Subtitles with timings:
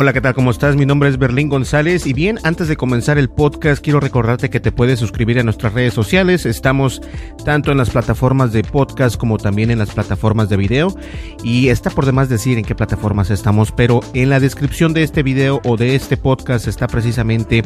[0.00, 0.32] Hola, ¿qué tal?
[0.32, 0.76] ¿Cómo estás?
[0.76, 4.60] Mi nombre es Berlín González y bien, antes de comenzar el podcast quiero recordarte que
[4.60, 6.46] te puedes suscribir a nuestras redes sociales.
[6.46, 7.02] Estamos
[7.44, 10.94] tanto en las plataformas de podcast como también en las plataformas de video
[11.42, 15.24] y está por demás decir en qué plataformas estamos, pero en la descripción de este
[15.24, 17.64] video o de este podcast está precisamente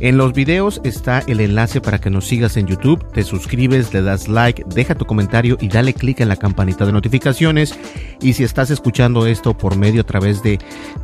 [0.00, 4.02] en los videos está el enlace para que nos sigas en YouTube, te suscribes, le
[4.02, 7.74] das like, deja tu comentario y dale clic en la campanita de notificaciones
[8.20, 10.58] y si estás escuchando esto por medio a través de,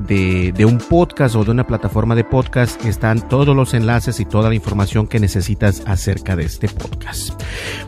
[0.06, 4.24] de, de un podcast o de una plataforma de podcast están todos los enlaces y
[4.24, 7.40] toda la información que necesitas acerca de este podcast.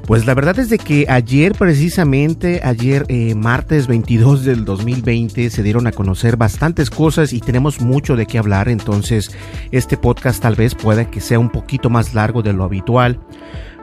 [0.07, 5.63] Pues la verdad es de que ayer precisamente, ayer eh, martes 22 del 2020 se
[5.63, 9.31] dieron a conocer bastantes cosas y tenemos mucho de qué hablar, entonces
[9.73, 13.21] este podcast tal vez pueda que sea un poquito más largo de lo habitual.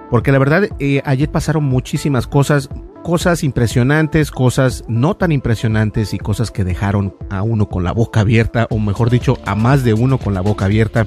[0.10, 2.70] Porque la verdad, eh, ayer pasaron muchísimas cosas,
[3.06, 8.22] cosas impresionantes, cosas no tan impresionantes y cosas que dejaron a uno con la boca
[8.22, 11.06] abierta, o mejor dicho, a más de uno con la boca abierta.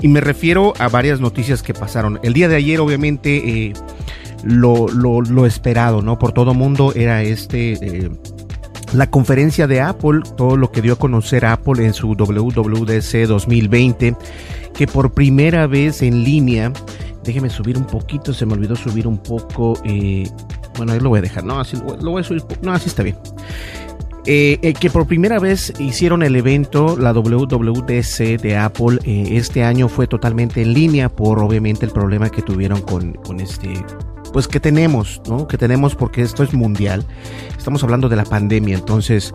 [0.00, 2.20] Y me refiero a varias noticias que pasaron.
[2.22, 3.72] El día de ayer, obviamente, eh,
[4.44, 6.20] lo, esperado, ¿no?
[6.20, 7.72] Por todo mundo era este...
[7.82, 8.10] Eh,
[8.92, 14.14] la conferencia de Apple, todo lo que dio a conocer Apple en su WWDC 2020,
[14.72, 16.72] que por primera vez en línea
[17.24, 19.78] Déjeme subir un poquito, se me olvidó subir un poco.
[19.84, 20.28] Eh,
[20.76, 21.44] bueno, ahí lo voy a dejar.
[21.44, 22.42] No, así lo voy a subir.
[22.62, 23.16] No, así está bien.
[24.26, 29.62] Eh, eh, que por primera vez hicieron el evento, la WWDC de Apple, eh, este
[29.62, 33.84] año fue totalmente en línea por obviamente el problema que tuvieron con, con este,
[34.32, 35.46] pues que tenemos, ¿no?
[35.46, 37.04] Que tenemos porque esto es mundial.
[37.56, 39.34] Estamos hablando de la pandemia, entonces,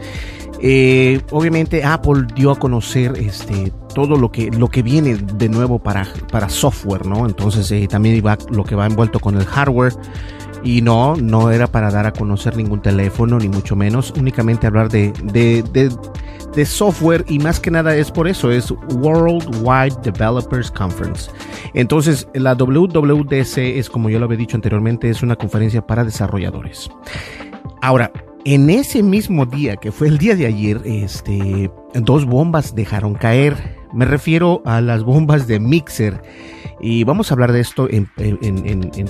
[0.61, 5.79] eh, obviamente Apple dio a conocer este todo lo que lo que viene de nuevo
[5.79, 7.25] para, para software, ¿no?
[7.25, 9.93] Entonces eh, también iba lo que va envuelto con el hardware.
[10.63, 14.89] Y no, no era para dar a conocer ningún teléfono, ni mucho menos, únicamente hablar
[14.89, 21.31] de, de, de, software y más que nada es por eso, es Worldwide Developers Conference.
[21.73, 26.89] Entonces, la WWDC es, como yo lo había dicho anteriormente, es una conferencia para desarrolladores.
[27.81, 28.11] Ahora,
[28.45, 33.78] en ese mismo día, que fue el día de ayer, este, dos bombas dejaron caer.
[33.93, 36.21] Me refiero a las bombas de Mixer.
[36.81, 38.07] Y vamos a hablar de esto en,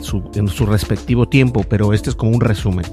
[0.02, 2.86] su, respectivo tiempo, pero este es como un resumen.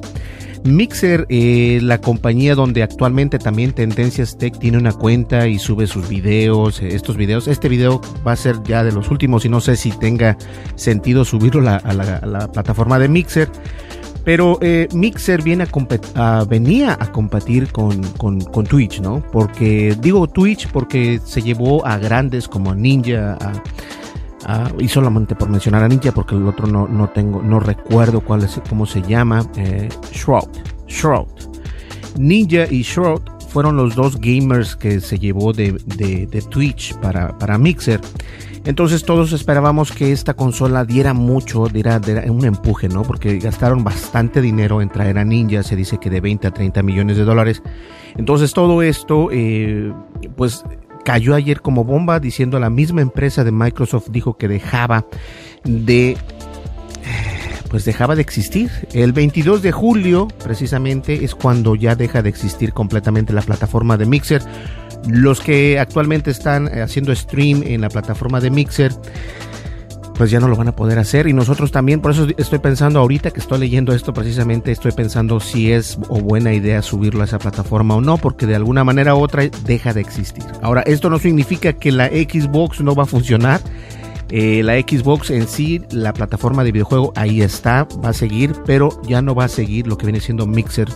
[0.65, 6.09] Mixer, eh, la compañía donde actualmente también Tendencias Tech tiene una cuenta y sube sus
[6.09, 7.47] videos, eh, estos videos.
[7.47, 10.37] Este video va a ser ya de los últimos y no sé si tenga
[10.75, 13.49] sentido subirlo a la plataforma de Mixer.
[14.27, 19.23] Pero eh, Mixer venía a competir con, con, con, Twitch, ¿no?
[19.31, 23.53] Porque digo Twitch porque se llevó a grandes como Ninja, a,
[24.47, 28.21] a, y solamente por mencionar a Ninja porque el otro no, no tengo, no recuerdo
[28.21, 30.49] cuál es, cómo se llama, eh, Shroud,
[30.89, 31.29] Shroud.
[32.19, 37.39] Ninja y Shroud fueron los dos gamers que se llevó de, de, de Twitch para,
[37.39, 38.01] para Mixer.
[38.67, 43.03] Entonces todos esperábamos que esta consola diera mucho, diera, un empuje, ¿no?
[43.03, 46.83] Porque gastaron bastante dinero en traer a Ninja, se dice que de 20 a 30
[46.83, 47.63] millones de dólares.
[48.17, 49.93] Entonces todo esto, eh,
[50.37, 50.65] pues
[51.05, 55.07] cayó ayer como bomba, diciendo la misma empresa de Microsoft dijo que dejaba
[55.63, 56.17] de
[57.69, 58.71] pues dejaba de existir.
[58.93, 64.07] El 22 de julio, precisamente, es cuando ya deja de existir completamente la plataforma de
[64.07, 64.43] Mixer.
[65.09, 68.93] Los que actualmente están haciendo stream en la plataforma de Mixer,
[70.17, 73.01] pues ya no lo van a poder hacer y nosotros también, por eso estoy pensando
[73.01, 77.27] ahorita que estoy leyendo esto precisamente, estoy pensando si es o buena idea subirlo a
[77.27, 80.45] esa plataforma o no, porque de alguna manera u otra deja de existir.
[80.63, 83.61] Ahora, esto no significa que la Xbox no va a funcionar.
[84.31, 89.01] Eh, la Xbox en sí, la plataforma de videojuego, ahí está, va a seguir, pero
[89.03, 90.89] ya no va a seguir lo que viene siendo Mixer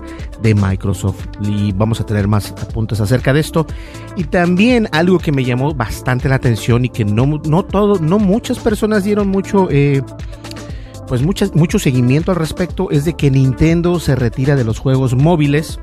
[0.43, 1.27] de Microsoft.
[1.43, 3.67] Y vamos a tener más apuntes acerca de esto.
[4.17, 8.19] Y también algo que me llamó bastante la atención y que no, no todo, no
[8.19, 9.69] muchas personas dieron mucho.
[9.71, 10.03] Eh,
[11.07, 15.81] pues mucho seguimiento al respecto es de que Nintendo se retira de los juegos móviles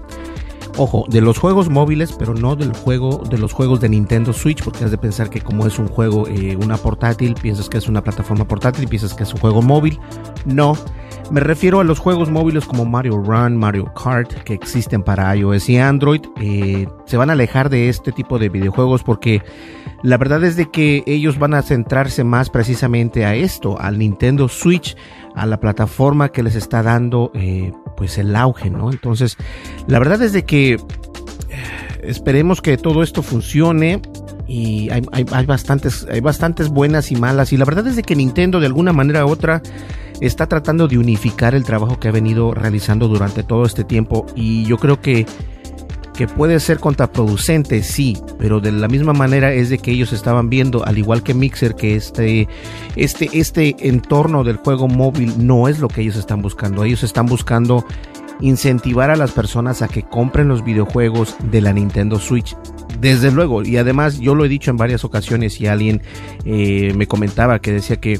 [0.80, 4.64] Ojo, de los juegos móviles, pero no del juego, de los juegos de Nintendo Switch,
[4.64, 7.88] porque has de pensar que como es un juego, eh, una portátil, piensas que es
[7.88, 10.00] una plataforma portátil y piensas que es un juego móvil.
[10.46, 10.78] No,
[11.32, 15.68] me refiero a los juegos móviles como Mario Run, Mario Kart, que existen para iOS
[15.68, 16.22] y Android.
[16.40, 19.42] Eh, se van a alejar de este tipo de videojuegos porque
[20.04, 24.48] la verdad es de que ellos van a centrarse más precisamente a esto, al Nintendo
[24.48, 24.96] Switch,
[25.36, 28.92] a la plataforma que les está dando eh, pues el auge, ¿no?
[28.92, 29.36] Entonces,
[29.88, 30.80] la verdad es de que eh,
[32.04, 34.02] esperemos que todo esto funcione
[34.48, 38.16] y hay, hay, bastantes, hay bastantes buenas y malas y la verdad es de que
[38.16, 39.62] Nintendo de alguna manera u otra
[40.22, 44.64] está tratando de unificar el trabajo que ha venido realizando durante todo este tiempo y
[44.64, 45.26] yo creo que
[46.18, 50.50] que puede ser contraproducente, sí, pero de la misma manera es de que ellos estaban
[50.50, 52.48] viendo, al igual que Mixer, que este,
[52.96, 56.84] este, este entorno del juego móvil no es lo que ellos están buscando.
[56.84, 57.86] Ellos están buscando
[58.40, 62.58] incentivar a las personas a que compren los videojuegos de la Nintendo Switch.
[63.00, 66.02] Desde luego, y además yo lo he dicho en varias ocasiones y alguien
[66.46, 68.20] eh, me comentaba que decía que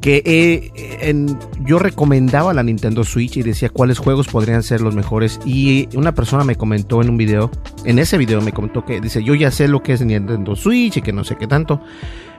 [0.00, 1.26] que eh,
[1.64, 6.14] yo recomendaba la Nintendo Switch y decía cuáles juegos podrían ser los mejores y una
[6.14, 7.50] persona me comentó en un video,
[7.84, 10.96] en ese video me comentó que dice yo ya sé lo que es Nintendo Switch
[10.96, 11.82] y que no sé qué tanto,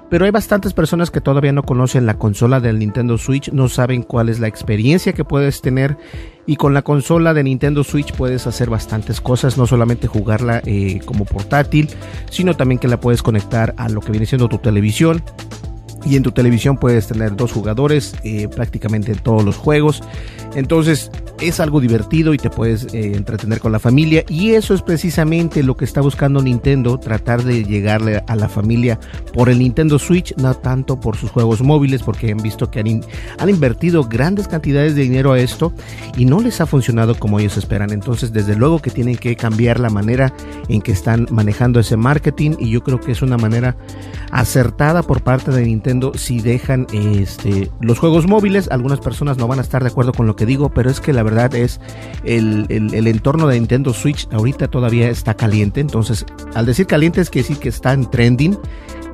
[0.09, 4.01] pero hay bastantes personas que todavía no conocen la consola del Nintendo Switch, no saben
[4.01, 5.97] cuál es la experiencia que puedes tener
[6.47, 10.99] y con la consola de Nintendo Switch puedes hacer bastantes cosas, no solamente jugarla eh,
[11.05, 11.89] como portátil,
[12.29, 15.23] sino también que la puedes conectar a lo que viene siendo tu televisión
[16.06, 20.01] y en tu televisión puedes tener dos jugadores eh, prácticamente en todos los juegos.
[20.56, 24.81] Entonces es algo divertido y te puedes eh, entretener con la familia y eso es
[24.81, 28.99] precisamente lo que está buscando Nintendo, tratar de llegarle a la familia
[29.33, 33.49] por el Nintendo Switch, no tanto por sus juegos móviles, porque han visto que han,
[33.49, 35.73] invertido grandes cantidades de dinero a esto
[36.15, 37.91] y no les ha funcionado como ellos esperan.
[37.91, 40.33] Entonces desde luego que tienen que cambiar la manera
[40.69, 43.75] en que están manejando ese marketing y yo creo que es una manera
[44.31, 48.69] acertada por parte de Nintendo si dejan este, los juegos móviles.
[48.71, 51.13] Algunas personas no van a estar de acuerdo con lo que digo, pero es que
[51.13, 51.79] la verdad es
[52.23, 55.81] el, el, entorno de Nintendo Switch ahorita todavía está caliente.
[55.81, 58.57] Entonces, al decir caliente es que sí que está en trending.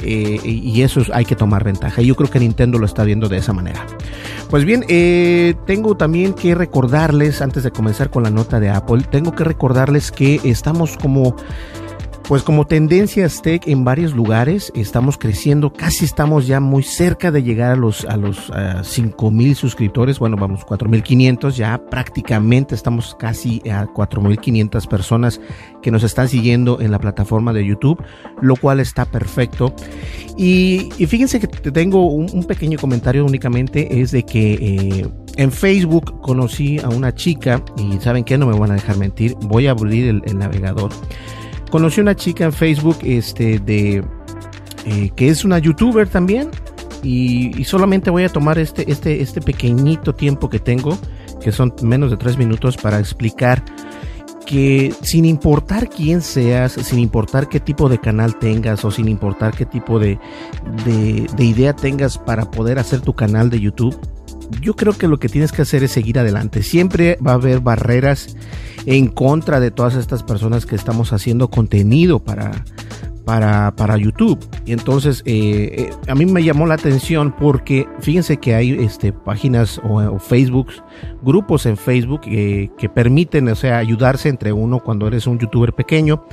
[0.04, 2.02] Eh, y eso hay que tomar ventaja.
[2.02, 3.86] Yo creo que Nintendo lo está viendo de esa manera.
[4.50, 9.04] Pues bien, eh, tengo también que recordarles, antes de comenzar con la nota de Apple,
[9.10, 11.36] tengo que recordarles que estamos como
[12.24, 17.44] pues como tendencias tech en varios lugares estamos creciendo, casi estamos ya muy cerca de
[17.44, 18.52] llegar a los a los
[18.84, 25.42] cinco mil suscriptores, bueno vamos 4.500 ya prácticamente estamos casi a 4.500 personas
[25.82, 28.04] que nos están siguiendo en la plataforma de YouTube,
[28.42, 29.74] lo cual está perfecto.
[30.38, 36.80] Y, fíjense que tengo un, pequeño comentario únicamente es de que eh, en Facebook conocí
[36.80, 40.22] a una chica y saben que no me van a dejar mentir, voy a abrir
[40.26, 40.92] el navegador.
[41.70, 44.04] Conocí una chica en Facebook este, de,
[44.86, 46.50] eh, que es una youtuber también.
[47.04, 50.98] Y, solamente voy a tomar este, este, este pequeñito tiempo que tengo,
[51.42, 53.64] que son menos de tres minutos, para explicar
[54.46, 59.54] que sin importar quién seas, sin importar qué tipo de canal tengas o sin importar
[59.54, 60.18] qué tipo de,
[60.86, 63.96] de, de idea tengas para poder hacer tu canal de YouTube,
[64.62, 66.64] yo creo que lo que tienes que hacer es seguir adelante.
[66.64, 68.36] Siempre va a haber barreras
[68.86, 72.64] en contra de todas estas personas que estamos haciendo contenido para,
[73.28, 74.40] para, para YouTube.
[74.66, 79.12] Y entonces eh, eh, a mí me llamó la atención porque fíjense que hay este,
[79.12, 80.70] páginas o, Facebook,
[81.22, 86.24] grupos en Facebook que permiten, o sea, ayudarse entre uno cuando eres un youtuber pequeño.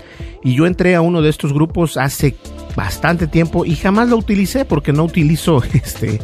[0.45, 2.37] Y yo entré a uno de estos grupos hace
[2.77, 6.21] bastante tiempo y jamás lo utilicé porque no utilizo, este,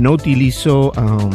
[0.00, 1.30] no utilizo, um,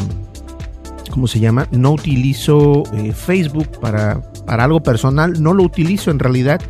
[1.10, 1.68] ¿cómo se llama?
[1.70, 6.60] No utilizo eh, Facebook para, para algo personal, no lo utilizo en realidad.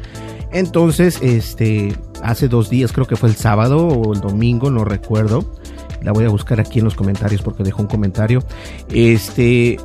[0.54, 5.44] Entonces, este, hace dos días, creo que fue el sábado o el domingo, no recuerdo.
[6.00, 8.40] La voy a buscar aquí en los comentarios porque dejó un comentario.
[8.88, 9.78] Este,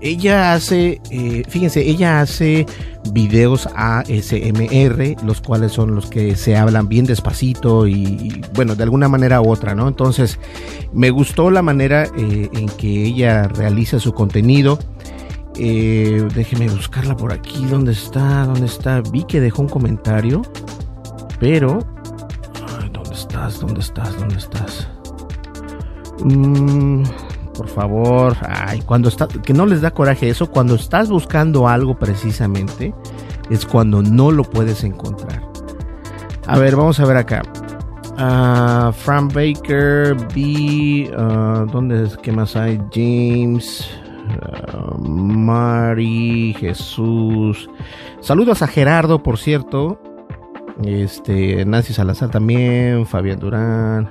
[0.00, 2.66] ella hace, eh, fíjense, ella hace
[3.12, 9.08] videos ASMR, los cuales son los que se hablan bien despacito y, bueno, de alguna
[9.08, 9.86] manera u otra, ¿no?
[9.86, 10.40] Entonces,
[10.92, 14.80] me gustó la manera eh, en que ella realiza su contenido.
[15.56, 17.64] Eh, déjeme buscarla por aquí.
[17.66, 18.44] ¿Dónde está?
[18.44, 19.00] ¿Dónde está?
[19.00, 20.42] Vi que dejó un comentario.
[21.38, 21.78] Pero.
[22.92, 23.60] ¿Dónde estás?
[23.60, 24.18] ¿Dónde estás?
[24.18, 24.88] ¿Dónde estás?
[26.24, 27.04] Mm,
[27.56, 28.36] por favor.
[28.48, 29.28] Ay, cuando está.
[29.28, 30.50] Que no les da coraje eso.
[30.50, 32.94] Cuando estás buscando algo precisamente.
[33.50, 35.42] Es cuando no lo puedes encontrar.
[36.46, 37.42] A ver, vamos a ver acá.
[38.16, 41.10] Uh, Frank Baker, B.
[41.16, 42.16] Uh, ¿Dónde es?
[42.18, 42.80] ¿Qué más hay?
[42.92, 43.88] James.
[44.26, 47.68] Uh, Mari, Jesús.
[48.20, 50.00] Saludos a Gerardo, por cierto.
[50.84, 54.10] Este, Nancy Salazar también, Fabián Durán.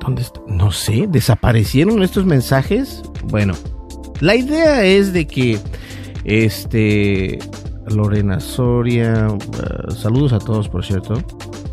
[0.00, 0.40] ¿Dónde está?
[0.46, 3.02] No sé, ¿desaparecieron estos mensajes?
[3.24, 3.54] Bueno,
[4.20, 5.58] la idea es de que
[6.24, 7.38] este
[7.88, 11.14] Lorena Soria, uh, saludos a todos, por cierto.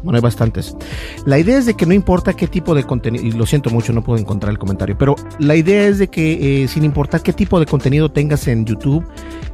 [0.03, 0.75] Bueno, hay bastantes.
[1.25, 3.93] La idea es de que no importa qué tipo de contenido, y lo siento mucho,
[3.93, 7.31] no puedo encontrar el comentario, pero la idea es de que eh, sin importar qué
[7.31, 9.05] tipo de contenido tengas en YouTube,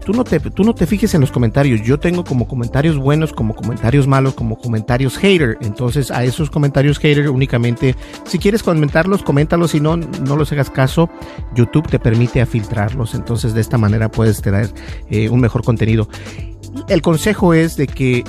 [0.03, 1.81] tú no, te, tú no te fijes en los comentarios.
[1.81, 5.57] Yo tengo como comentarios buenos, como comentarios malos, como comentarios hater.
[5.61, 10.71] Entonces a esos comentarios hater únicamente, si quieres comentarlos, coméntalos, si no, no los hagas
[10.71, 11.09] caso.
[11.53, 13.13] YouTube te permite filtrarlos.
[13.13, 14.71] Entonces de esta manera puedes tener
[15.11, 16.09] eh, un mejor contenido.
[16.87, 18.23] El consejo es de que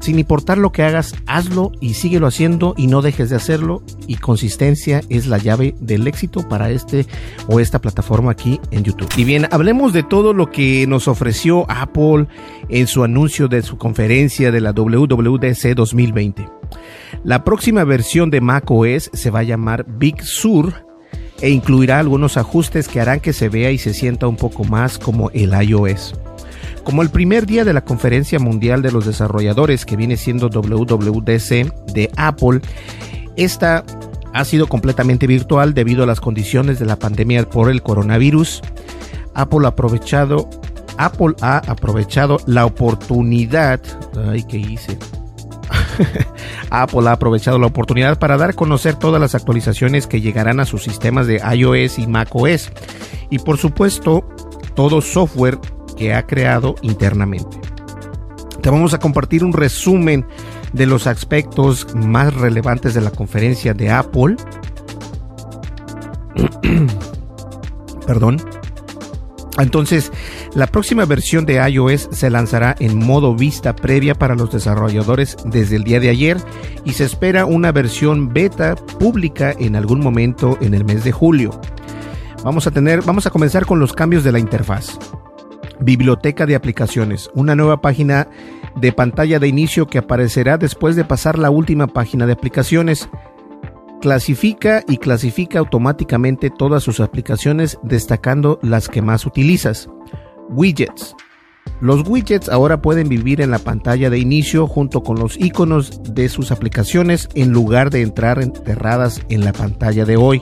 [0.00, 3.82] sin importar lo que hagas, hazlo y síguelo haciendo y no dejes de hacerlo.
[4.06, 7.06] Y consistencia es la llave del éxito para este
[7.48, 9.08] o esta plataforma aquí en YouTube.
[9.16, 12.26] Y bien, hablemos de todo lo que nos ofreció Apple
[12.68, 16.48] en su anuncio de su conferencia de la WWDC 2020.
[17.22, 20.86] La próxima versión de macOS se va a llamar Big Sur
[21.40, 24.98] e incluirá algunos ajustes que harán que se vea y se sienta un poco más
[24.98, 26.14] como el iOS.
[26.84, 31.92] Como el primer día de la Conferencia Mundial de los Desarrolladores, que viene siendo WWDC
[31.92, 32.60] de Apple,
[33.36, 33.84] esta
[34.34, 38.62] ha sido completamente virtual debido a las condiciones de la pandemia por el coronavirus.
[39.34, 40.50] Apple ha aprovechado,
[40.98, 43.80] Apple ha aprovechado la oportunidad.
[44.28, 44.98] Ay, ¿qué hice?
[46.70, 50.66] Apple ha aprovechado la oportunidad para dar a conocer todas las actualizaciones que llegarán a
[50.66, 52.70] sus sistemas de iOS y macOS.
[53.30, 54.28] Y por supuesto,
[54.74, 55.58] todo software
[55.96, 57.60] que ha creado internamente.
[58.60, 60.26] Te vamos a compartir un resumen
[60.72, 64.36] de los aspectos más relevantes de la conferencia de Apple.
[68.06, 68.38] Perdón.
[69.58, 70.10] Entonces,
[70.54, 75.76] la próxima versión de iOS se lanzará en modo vista previa para los desarrolladores desde
[75.76, 76.38] el día de ayer
[76.84, 81.60] y se espera una versión beta pública en algún momento en el mes de julio.
[82.42, 84.98] Vamos a tener, vamos a comenzar con los cambios de la interfaz.
[85.80, 88.28] Biblioteca de aplicaciones, una nueva página
[88.76, 93.08] de pantalla de inicio que aparecerá después de pasar la última página de aplicaciones.
[94.00, 99.88] Clasifica y clasifica automáticamente todas sus aplicaciones destacando las que más utilizas.
[100.50, 101.16] Widgets.
[101.80, 106.28] Los widgets ahora pueden vivir en la pantalla de inicio junto con los iconos de
[106.28, 110.40] sus aplicaciones en lugar de entrar enterradas en la pantalla de hoy.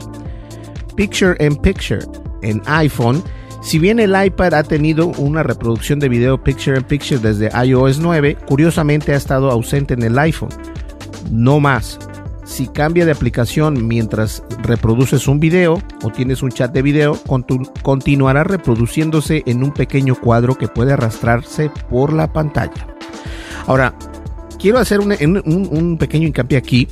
[0.95, 2.01] Picture in Picture.
[2.43, 3.23] En iPhone
[3.63, 7.99] si bien el iPad ha tenido una reproducción de video picture in picture desde iOS
[7.99, 10.49] 9, curiosamente ha estado ausente en el iPhone.
[11.31, 11.97] No más.
[12.43, 17.17] Si cambia de aplicación mientras reproduces un video o tienes un chat de video,
[17.81, 22.85] continuará reproduciéndose en un pequeño cuadro que puede arrastrarse por la pantalla.
[23.65, 23.95] Ahora,
[24.59, 26.89] quiero hacer un, pequeño hincapié aquí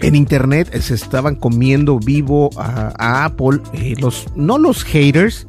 [0.00, 5.46] en internet se estaban comiendo vivo a, Apple, eh, los, no los haters,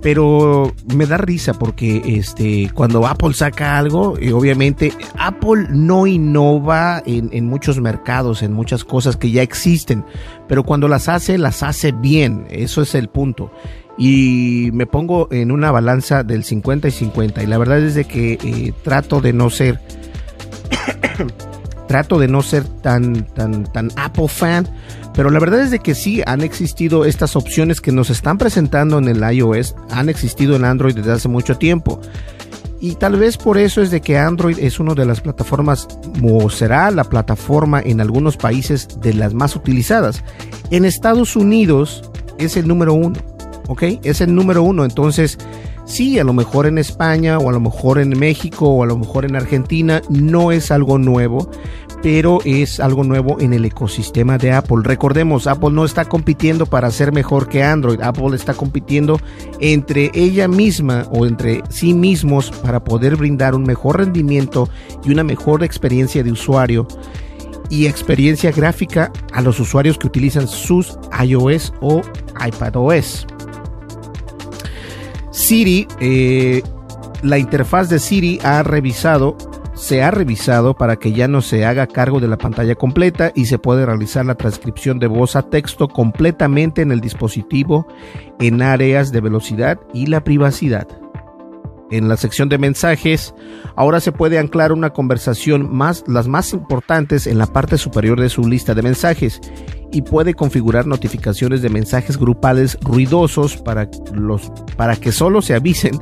[0.00, 7.02] pero me da risa porque este cuando Apple saca algo, y obviamente Apple no innova
[7.06, 10.04] en, en, muchos mercados, en muchas cosas que ya existen,
[10.48, 13.52] pero cuando las hace, las hace bien, eso es el punto.
[13.98, 18.04] Y me pongo en una balanza del 50 y 50, y la verdad es de
[18.04, 19.78] que eh, trato de no ser
[21.86, 24.68] trato de no ser tan, tan, tan Apple fan,
[25.14, 28.98] pero la verdad es de que sí han existido estas opciones que nos están presentando
[28.98, 32.00] en el iOS, han existido en Android desde hace mucho tiempo.
[32.80, 35.86] Y tal vez por eso es de que Android es una de las plataformas,
[36.20, 40.24] o será la plataforma en algunos países de las más utilizadas.
[40.70, 43.14] En Estados Unidos es el número uno,
[43.68, 43.82] ¿ok?
[44.02, 45.38] Es el número uno, entonces
[45.84, 48.96] sí, a lo mejor en España o a lo mejor en México o a lo
[48.96, 51.50] mejor en Argentina no es algo nuevo,
[52.02, 54.78] pero es algo nuevo en el ecosistema de Apple.
[54.82, 59.20] Recordemos, Apple no está compitiendo para ser mejor que Android, Apple está compitiendo
[59.60, 64.68] entre ella misma o entre sí mismos para poder brindar un mejor rendimiento
[65.04, 66.88] y una mejor experiencia de usuario
[67.70, 72.02] y experiencia gráfica a los usuarios que utilizan sus iOS o
[72.44, 73.26] iPadOS.
[75.42, 76.62] Siri, eh,
[77.22, 79.36] la interfaz de Siri ha revisado
[79.74, 83.46] se ha revisado para que ya no se haga cargo de la pantalla completa y
[83.46, 87.88] se puede realizar la transcripción de voz a texto completamente en el dispositivo
[88.38, 91.01] en áreas de velocidad y la privacidad.
[91.92, 93.34] En la sección de mensajes,
[93.76, 98.30] ahora se puede anclar una conversación más, las más importantes en la parte superior de
[98.30, 99.42] su lista de mensajes
[99.92, 106.00] y puede configurar notificaciones de mensajes grupales ruidosos para, los, para que solo se avisen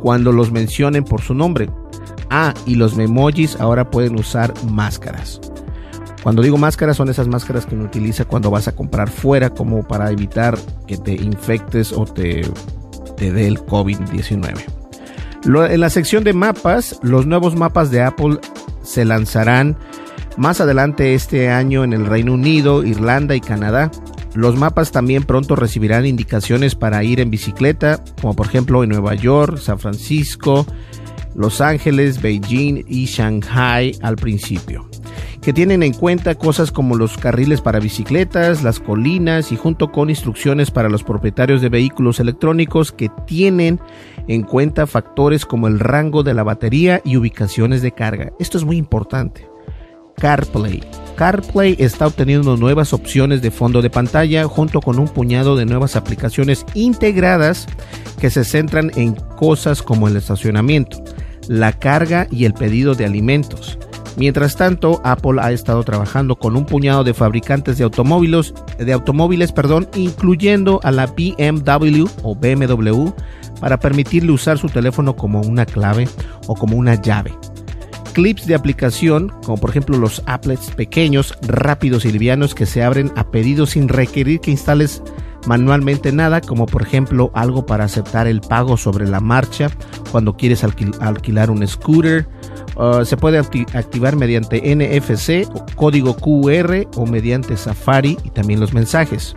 [0.00, 1.68] cuando los mencionen por su nombre.
[2.30, 5.40] Ah, y los memojis ahora pueden usar máscaras.
[6.22, 9.82] Cuando digo máscaras son esas máscaras que uno utiliza cuando vas a comprar fuera como
[9.82, 10.56] para evitar
[10.86, 12.42] que te infectes o te,
[13.16, 14.81] te dé el COVID-19.
[15.44, 18.38] En la sección de mapas, los nuevos mapas de Apple
[18.82, 19.76] se lanzarán
[20.36, 23.90] más adelante este año en el Reino Unido, Irlanda y Canadá.
[24.34, 29.14] Los mapas también pronto recibirán indicaciones para ir en bicicleta, como por ejemplo en Nueva
[29.14, 30.64] York, San Francisco,
[31.34, 34.88] los Ángeles, Beijing y Shanghai al principio,
[35.40, 40.08] que tienen en cuenta cosas como los carriles para bicicletas, las colinas y junto con
[40.08, 43.80] instrucciones para los propietarios de vehículos electrónicos que tienen
[44.28, 48.32] en cuenta factores como el rango de la batería y ubicaciones de carga.
[48.38, 49.48] Esto es muy importante.
[50.16, 50.82] CarPlay.
[51.16, 55.96] CarPlay está obteniendo nuevas opciones de fondo de pantalla junto con un puñado de nuevas
[55.96, 57.66] aplicaciones integradas
[58.20, 61.02] que se centran en cosas como el estacionamiento,
[61.48, 63.78] la carga y el pedido de alimentos.
[64.16, 69.52] Mientras tanto, Apple ha estado trabajando con un puñado de fabricantes de automóviles, de automóviles,
[69.52, 73.10] perdón, incluyendo a la BMW o BMW
[73.62, 76.08] para permitirle usar su teléfono como una clave
[76.48, 77.32] o como una llave.
[78.12, 83.12] Clips de aplicación, como por ejemplo los applets pequeños, rápidos y livianos que se abren
[83.14, 85.00] a pedido sin requerir que instales
[85.46, 89.70] manualmente nada, como por ejemplo algo para aceptar el pago sobre la marcha
[90.10, 92.26] cuando quieres alquilar un scooter.
[92.74, 95.46] Uh, se puede activar mediante NFC,
[95.76, 99.36] código QR o mediante Safari y también los mensajes.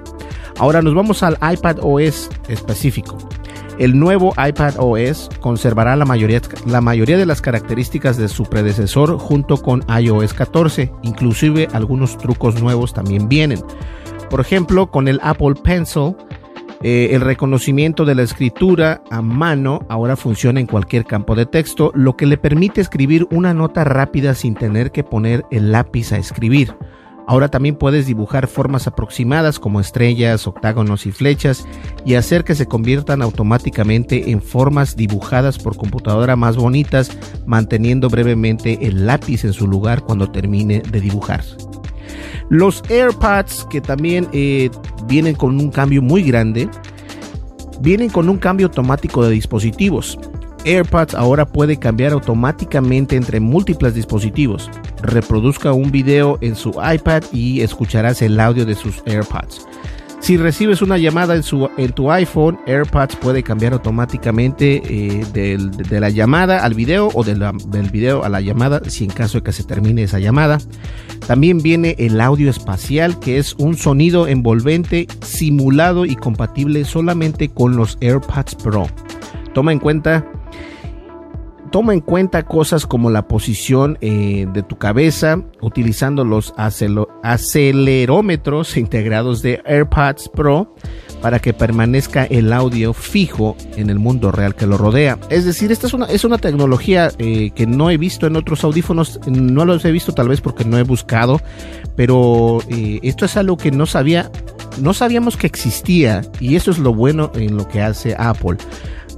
[0.58, 3.18] Ahora nos vamos al iPad OS específico.
[3.78, 6.40] El nuevo iPad OS conservará la mayoría,
[7.18, 13.28] de las características de su predecesor junto con iOS 14, inclusive algunos trucos nuevos también
[13.28, 13.60] vienen.
[14.30, 16.16] Por ejemplo, con el Apple Pencil,
[16.84, 21.92] eh, el reconocimiento de la escritura a mano ahora funciona en cualquier campo de texto,
[21.96, 26.18] lo que le permite escribir una nota rápida sin tener que poner el lápiz a
[26.18, 26.74] escribir.
[27.28, 31.68] Ahora también puedes dibujar formas aproximadas como estrellas, octágonos y flechas
[32.06, 38.78] y hacer que se conviertan automáticamente en formas dibujadas por computadora más bonitas, manteniendo brevemente
[38.82, 41.44] el lápiz en su lugar cuando termine de dibujar.
[42.50, 44.70] Los AirPods, que también eh,
[45.08, 46.70] vienen con un cambio muy grande,
[47.82, 50.20] vienen con un cambio automático de dispositivos.
[50.66, 54.70] AirPods ahora puede cambiar automáticamente entre múltiples dispositivos.
[55.02, 59.66] Reproduzca un video en su iPad y escucharás el audio de sus AirPods.
[60.20, 66.00] Si recibes una llamada en, su, en tu iPhone, AirPods puede cambiar automáticamente eh, de
[66.00, 69.52] la llamada al video o del video a la llamada si en caso de que
[69.52, 70.58] se termine esa llamada.
[71.28, 77.76] También viene el audio espacial, que es un sonido envolvente simulado y compatible solamente con
[77.76, 78.88] los AirPods Pro.
[79.54, 80.26] Toma en cuenta
[81.72, 89.42] toma en cuenta cosas como la posición eh, de tu cabeza utilizando los acelerómetros integrados
[89.42, 90.76] de AirPods Pro
[91.22, 95.18] para que permanezca el audio fijo en el mundo real que lo rodea.
[95.30, 98.64] Es decir, esta es una, es una tecnología eh, que no he visto en otros
[98.64, 101.42] audífonos, no los he visto tal vez porque no he buscado,
[101.96, 104.30] pero eh, esto es algo que no sabía,
[104.80, 108.58] no sabíamos que existía y eso es lo bueno en lo que hace Apple.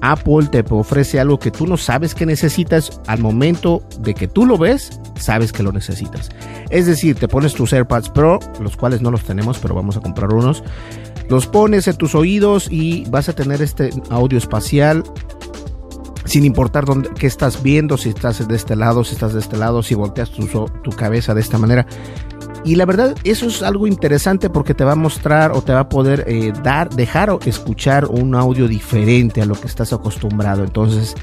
[0.02, 4.46] Apple te ofrece algo que tú no sabes que necesitas al momento de que tú
[4.46, 6.30] lo ves, sabes que lo necesitas.
[6.70, 10.02] Es decir, te pones tus AirPods Pro, los cuales no los tenemos, pero vamos a
[10.02, 10.64] comprar unos.
[11.30, 15.04] Los pones en tus oídos y vas a tener este audio espacial
[16.26, 19.58] sin importar dónde, qué estás viendo, si estás de este lado, si estás de este
[19.58, 21.88] lado, si volteas tu, tu cabeza de esta manera
[22.68, 25.80] Y la verdad, eso es algo interesante porque te va a mostrar o te va
[25.80, 30.66] a poder eh, dar, dejar o escuchar un audio diferente a lo que estás acostumbrado.
[30.66, 31.16] Entonces,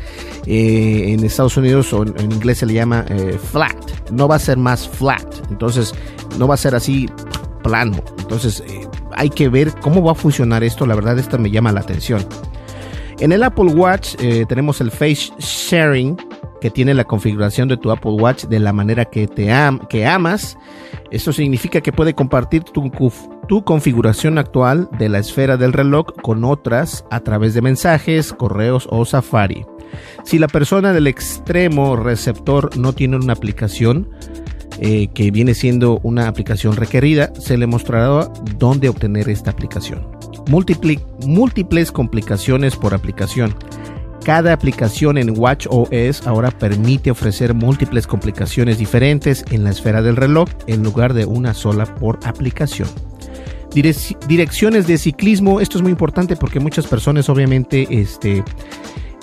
[0.47, 3.77] eh, en Estados Unidos o en, inglés se le llama eh, flat.
[4.11, 5.27] No va a ser más flat.
[5.51, 5.95] Entonces,
[6.39, 7.11] no va a ser así
[7.63, 8.03] plano.
[8.21, 8.65] Entonces,
[9.15, 10.87] hay que ver cómo va a funcionar esto.
[10.87, 12.25] La verdad, esta me llama la atención.
[13.19, 14.17] En el Apple Watch
[14.49, 16.17] tenemos el Face Sharing
[16.65, 19.51] que tiene la configuración de tu Apple Watch de la manera que te
[19.91, 20.57] que amas.
[21.11, 22.91] Esto significa que puede compartir tu,
[23.49, 28.89] tu configuración actual de la esfera del reloj con otras a través de mensajes, correos
[28.91, 29.67] o Safari.
[30.25, 34.09] Si la persona del extremo receptor no tiene una aplicación,
[34.81, 40.09] eh, que viene siendo una aplicación requerida, se le mostrará dónde obtener esta aplicación.
[40.49, 43.55] múltiples complicaciones por aplicación.
[44.25, 50.49] Cada aplicación en WatchOS ahora permite ofrecer múltiples complicaciones diferentes en la esfera del reloj
[50.67, 52.89] en lugar de una sola por aplicación.
[53.75, 58.43] direcciones de ciclismo, esto es muy importante porque muchas personas obviamente este,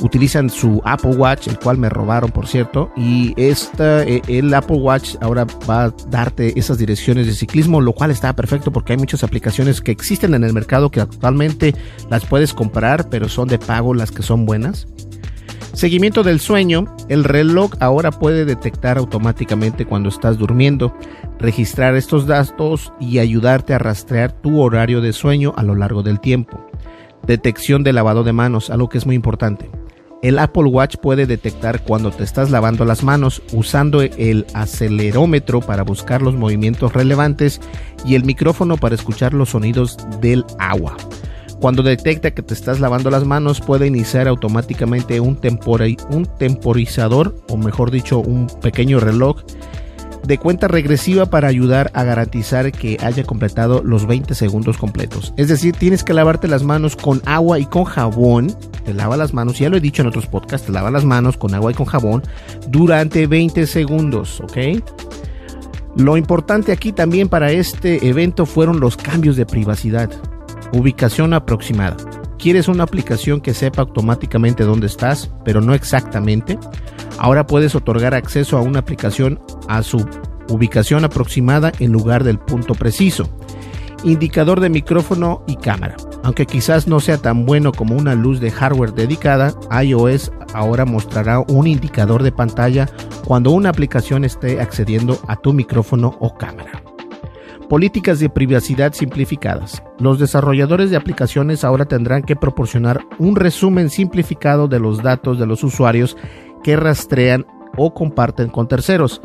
[0.02, 4.78] utilizan su Apple Watch, el cual me robaron, por cierto, y esta, eh, el Apple
[4.78, 8.98] Watch ahora va a darte esas direcciones de ciclismo, lo cual está perfecto porque hay
[8.98, 11.76] muchas aplicaciones que existen en el mercado que actualmente
[12.10, 14.88] las puedes comprar, pero son de pago las que son buenas.
[15.74, 16.86] Seguimiento del sueño.
[17.08, 20.94] El reloj ahora puede detectar automáticamente cuando estás durmiendo,
[21.40, 26.20] registrar estos datos y ayudarte a rastrear tu horario de sueño a lo largo del
[26.20, 26.70] tiempo.
[27.26, 29.70] Detección de lavado de manos, algo que es muy importante.
[30.22, 35.84] El Apple Watch puede detectar cuando te estás lavando las manos usando el acelerómetro para
[35.84, 37.60] buscar los movimientos relevantes
[38.06, 40.96] y el micrófono para escuchar los sonidos del agua.
[41.60, 45.40] Cuando detecta que te estás lavando las manos puede iniciar automáticamente un,
[46.10, 49.42] un temporizador o mejor dicho un pequeño reloj
[50.26, 55.34] de cuenta regresiva para ayudar a garantizar que haya completado los 20 segundos completos.
[55.38, 58.56] Es decir, tienes que lavarte las manos con agua y con jabón.
[58.86, 61.38] Te lava las manos, ya lo he dicho en otros podcasts, te lava las manos
[61.38, 62.24] con agua y con jabón
[62.70, 64.58] durante 20 segundos, ¿ok?
[65.96, 70.10] Lo importante aquí también para este evento fueron los cambios de privacidad.
[70.72, 71.98] Ubicación aproximada.
[72.42, 76.58] ¿Quieres una aplicación que sepa automáticamente dónde estás, pero no exactamente?
[77.20, 80.04] Ahora puedes otorgar acceso a una aplicación a su
[80.50, 83.30] ubicación aproximada en lugar del punto preciso.
[84.04, 85.96] Indicador de micrófono y cámara.
[86.24, 91.42] Aunque quizás no sea tan bueno como una luz de hardware dedicada, iOS ahora mostrará
[91.42, 92.90] un indicador de pantalla
[93.24, 96.82] cuando una aplicación esté accediendo a tu micrófono o cámara.
[97.72, 99.82] Políticas de privacidad simplificadas.
[99.98, 105.46] Los desarrolladores de aplicaciones ahora tendrán que proporcionar un resumen simplificado de los datos de
[105.46, 106.18] los usuarios
[106.66, 107.46] que rastrean
[107.78, 109.22] o comparten con terceros.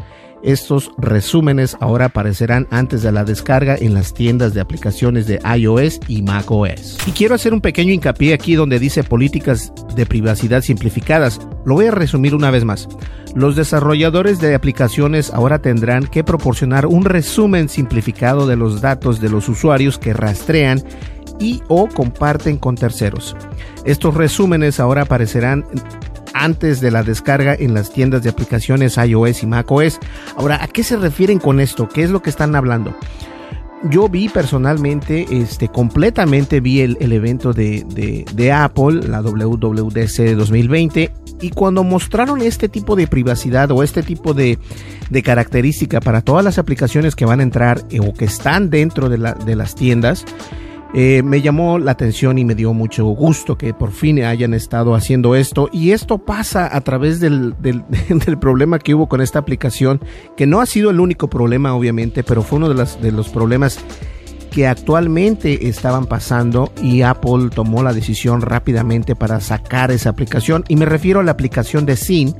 [0.47, 5.99] Estos resúmenes ahora aparecerán antes de la descarga en las tiendas de aplicaciones de iOS
[6.07, 6.99] y macOS.
[7.05, 11.41] Y quiero hacer un pequeño hincapié aquí donde dice políticas de privacidad simplificadas.
[11.65, 12.89] Lo voy a resumir una vez más.
[13.35, 19.31] Los desarrolladores de aplicaciones ahora tendrán que proporcionar un resumen simplificado de los datos de
[19.31, 20.81] los usuarios que rastrean
[21.41, 23.37] y o comparten con terceros.
[23.85, 25.65] Estos resúmenes ahora aparecerán
[26.37, 29.99] antes de la descarga en las tiendas de aplicaciones iOS y macOS.
[30.37, 31.88] Ahora, ¿a qué se refieren con esto?
[31.88, 32.96] ¿Qué es lo que están hablando?
[33.90, 41.85] Yo vi personalmente, este, completamente vi el, evento de, Apple, la WWDC 2020, y cuando
[41.85, 44.59] mostraron este tipo de privacidad o este tipo de,
[45.11, 49.11] de característica para todas las aplicaciones que van a entrar eh, o que están dentro
[49.11, 50.25] de las tiendas,
[50.99, 54.95] eh, me llamó la atención y me dio mucho gusto que por fin hayan estado
[54.95, 55.69] haciendo esto.
[55.71, 57.55] Y esto pasa a través del,
[58.41, 60.01] problema que hubo con esta aplicación,
[60.39, 63.79] que no ha sido el único problema, obviamente, pero fue uno de, las, los problemas
[64.51, 70.65] que actualmente estaban pasando y Apple tomó la decisión rápidamente para sacar esa aplicación.
[70.67, 72.35] Y me refiero a la aplicación de Sin.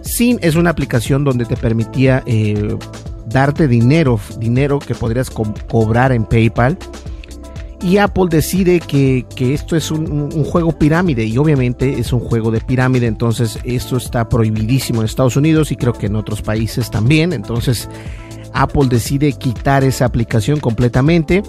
[0.00, 2.78] Sin es una aplicación donde te permitía eh,
[3.26, 6.78] darte dinero, dinero que podrías cobrar en PayPal
[7.82, 12.60] y Apple decide que, esto es un, juego pirámide y obviamente es un juego de
[12.60, 17.32] pirámide, entonces esto está prohibidísimo en Estados Unidos y creo que en otros países también,
[17.32, 17.88] entonces
[18.52, 21.42] Apple decide quitar esa aplicación completamente.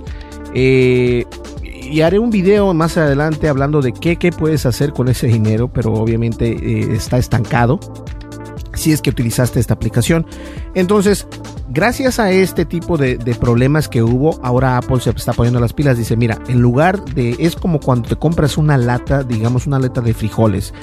[0.53, 1.25] Eh,
[1.63, 5.67] y haré un video más adelante hablando de qué, qué puedes hacer con ese dinero,
[5.73, 7.79] pero obviamente eh, está estancado
[8.73, 10.25] si es que utilizaste esta aplicación.
[10.73, 11.27] Entonces,
[11.71, 15.97] gracias a este tipo de, problemas que hubo, ahora Apple se está poniendo las pilas.
[15.97, 20.01] Dice, mira, en lugar de, es como cuando te compras una lata, digamos una lata
[20.01, 20.73] de frijoles.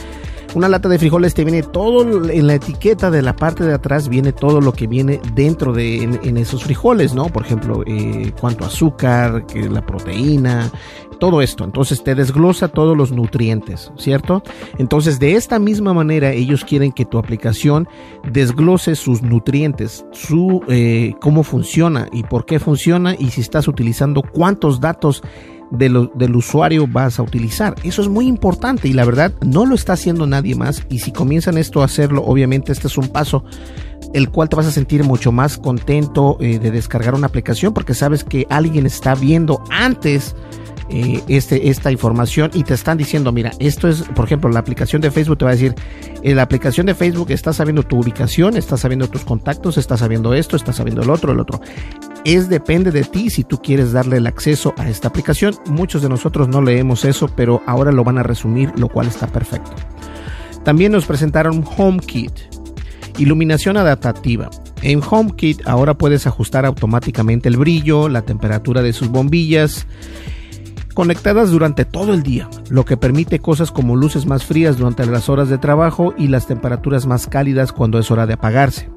[0.55, 4.09] Una lata de frijoles te viene todo en la etiqueta de la parte de atrás,
[4.09, 7.27] viene todo lo que viene dentro de en, esos frijoles, ¿no?
[7.27, 10.71] Por ejemplo, eh, cuánto azúcar, que la proteína,
[11.19, 11.65] todo esto.
[11.65, 14.43] Entonces te desglosa todos los nutrientes, ¿cierto?
[14.79, 17.87] Entonces de esta misma manera ellos quieren que tu aplicación
[18.33, 24.23] desglose sus nutrientes, su eh, cómo funciona y por qué funciona y si estás utilizando
[24.23, 25.23] cuántos datos
[25.71, 27.75] del usuario vas a utilizar.
[27.83, 31.13] Eso es muy importante y la verdad no lo está haciendo nadie más y si
[31.13, 33.45] comienzan esto a hacerlo, obviamente este es un paso
[34.15, 37.95] el cual te vas a sentir mucho más contento eh, de descargar una aplicación porque
[37.95, 40.35] sabes que alguien está viendo antes
[40.91, 45.03] eh, este, esta información y te están diciendo, mira, esto es, por ejemplo, la aplicación
[45.03, 45.75] de Facebook te va a decir,
[46.23, 50.33] en la aplicación de Facebook está sabiendo tu ubicación, está sabiendo tus contactos, está sabiendo
[50.33, 51.61] esto, está sabiendo el otro, el otro.
[52.29, 55.55] Es depende de ti si tú quieres darle el acceso a esta aplicación.
[55.71, 59.29] Muchos de nosotros no leemos eso, pero ahora lo van a resumir, lo cual está
[59.29, 59.71] perfecto.
[60.63, 62.33] También nos presentaron HomeKit,
[63.17, 64.51] iluminación adaptativa.
[64.83, 69.87] En HomeKit ahora puedes ajustar automáticamente el brillo, la temperatura de sus bombillas
[70.93, 75.31] conectadas durante todo el día, lo que permite cosas como luces más frías durante las
[75.31, 78.91] horas de trabajo y las temperaturas más cálidas cuando es hora de apagarse.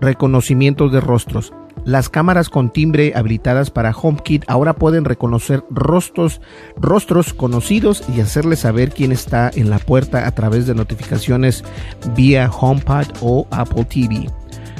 [0.00, 1.52] Reconocimiento de rostros.
[1.84, 6.40] Las cámaras con timbre habilitadas para HomeKit ahora pueden reconocer rostros,
[6.76, 11.64] rostros conocidos y hacerles saber quién está en la puerta a través de notificaciones
[12.14, 14.26] vía HomePod o Apple TV.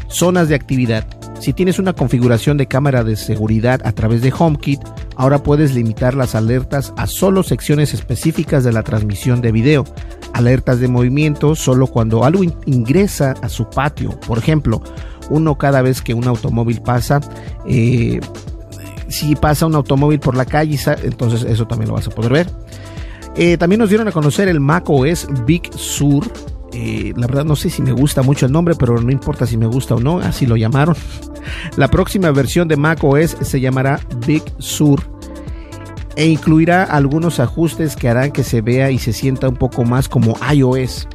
[0.08, 1.06] Zonas de actividad.
[1.40, 4.80] Si tienes una configuración de cámara de seguridad a través de HomeKit,
[5.14, 9.84] ahora puedes limitar las alertas a solo secciones específicas de la transmisión de video.
[10.32, 14.18] Alertas de movimiento solo cuando algo ingresa a su patio.
[14.26, 14.82] Por ejemplo,
[15.30, 17.20] uno cada vez que un automóvil pasa.
[17.66, 18.20] Eh,
[19.08, 22.50] si pasa un automóvil por la calle, entonces eso también lo vas a poder ver.
[23.36, 26.24] Eh, también nos dieron a conocer el Mac OS Big Sur
[26.72, 29.56] eh, la verdad no sé si me gusta mucho el nombre, pero no importa si
[29.56, 30.94] me gusta o no, así lo llamaron.
[31.76, 35.00] La próxima versión de Mac OS se llamará Big Sur
[36.16, 40.08] e incluirá algunos ajustes que harán que se vea y se sienta un poco más
[40.08, 41.08] como iOS,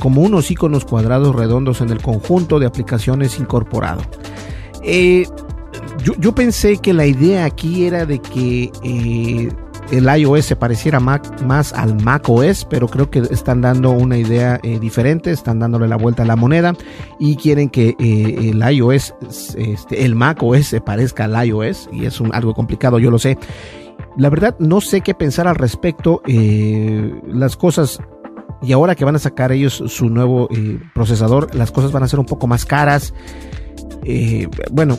[0.00, 4.02] como unos iconos cuadrados redondos en el conjunto de aplicaciones incorporado.
[4.82, 5.26] Eh,
[6.18, 9.48] yo, pensé que la idea aquí era de que eh,
[9.92, 14.58] el iOS se pareciera más al Mac OS, pero creo que están dando una idea
[14.62, 16.74] eh, diferente, están dándole la vuelta a la moneda
[17.18, 19.14] y quieren que el iOS,
[19.56, 23.36] este, el Mac OS se parezca al iOS y es algo complicado, yo lo sé.
[24.16, 26.22] La verdad no sé qué pensar al respecto.
[27.26, 28.00] Las cosas
[28.62, 30.48] y ahora que van a sacar ellos su nuevo
[30.94, 33.14] procesador, las cosas van a ser un poco más caras.
[34.70, 34.98] bueno,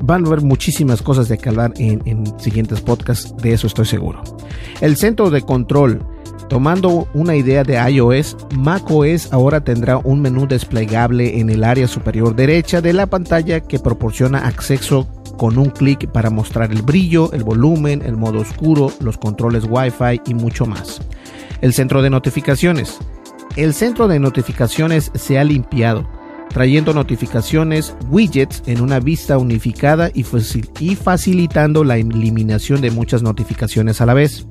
[0.00, 4.22] van a haber muchísimas cosas de que hablar en, siguientes podcasts, de eso estoy seguro.
[4.80, 6.04] El centro de control.
[6.48, 12.34] Tomando una idea de iOS, macOS ahora tendrá un menú desplegable en el área superior
[12.34, 17.44] derecha de la pantalla que proporciona acceso con un clic para mostrar el brillo, el
[17.44, 21.02] volumen, el modo oscuro, los controles Wi-Fi y mucho más.
[21.60, 22.98] El centro de notificaciones.
[23.56, 26.06] El centro de notificaciones se ha limpiado
[26.48, 34.06] trayendo notificaciones, widgets en una vista unificada y, facilitando la eliminación de muchas notificaciones a
[34.06, 34.46] la vez.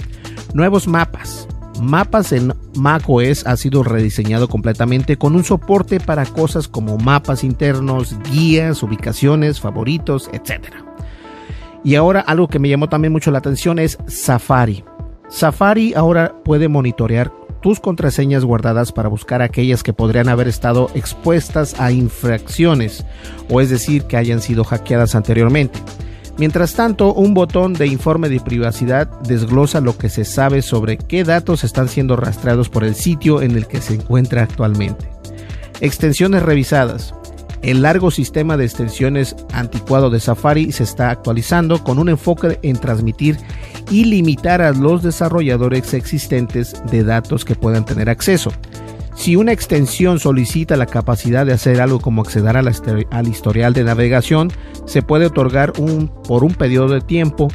[0.54, 1.48] Nuevos mapas.
[1.82, 8.16] Mapas en macOS ha sido rediseñado completamente con un soporte para cosas como mapas internos,
[8.32, 10.74] guías, ubicaciones, favoritos, etc.
[11.84, 14.84] Y ahora algo que me llamó también mucho la atención es Safari.
[15.30, 21.80] Safari ahora puede monitorear tus contraseñas guardadas para buscar aquellas que podrían haber estado expuestas
[21.80, 23.06] a infracciones,
[23.50, 25.80] o es decir, que hayan sido hackeadas anteriormente.
[26.38, 31.24] Mientras tanto, un botón de informe de privacidad desglosa lo que se sabe sobre qué
[31.24, 35.10] datos están siendo rastreados por el sitio en el que se encuentra actualmente.
[35.82, 37.16] Extensiones revisadas.
[37.68, 42.78] El largo sistema de extensiones anticuado de Safari se está actualizando con un enfoque en
[42.78, 43.38] transmitir
[43.92, 48.54] y limitar a los desarrolladores existentes de datos que puedan tener acceso.
[49.18, 54.52] Si una extensión solicita la capacidad de hacer algo como acceder al historial de navegación,
[54.86, 57.48] se puede otorgar un, por un periodo de tiempo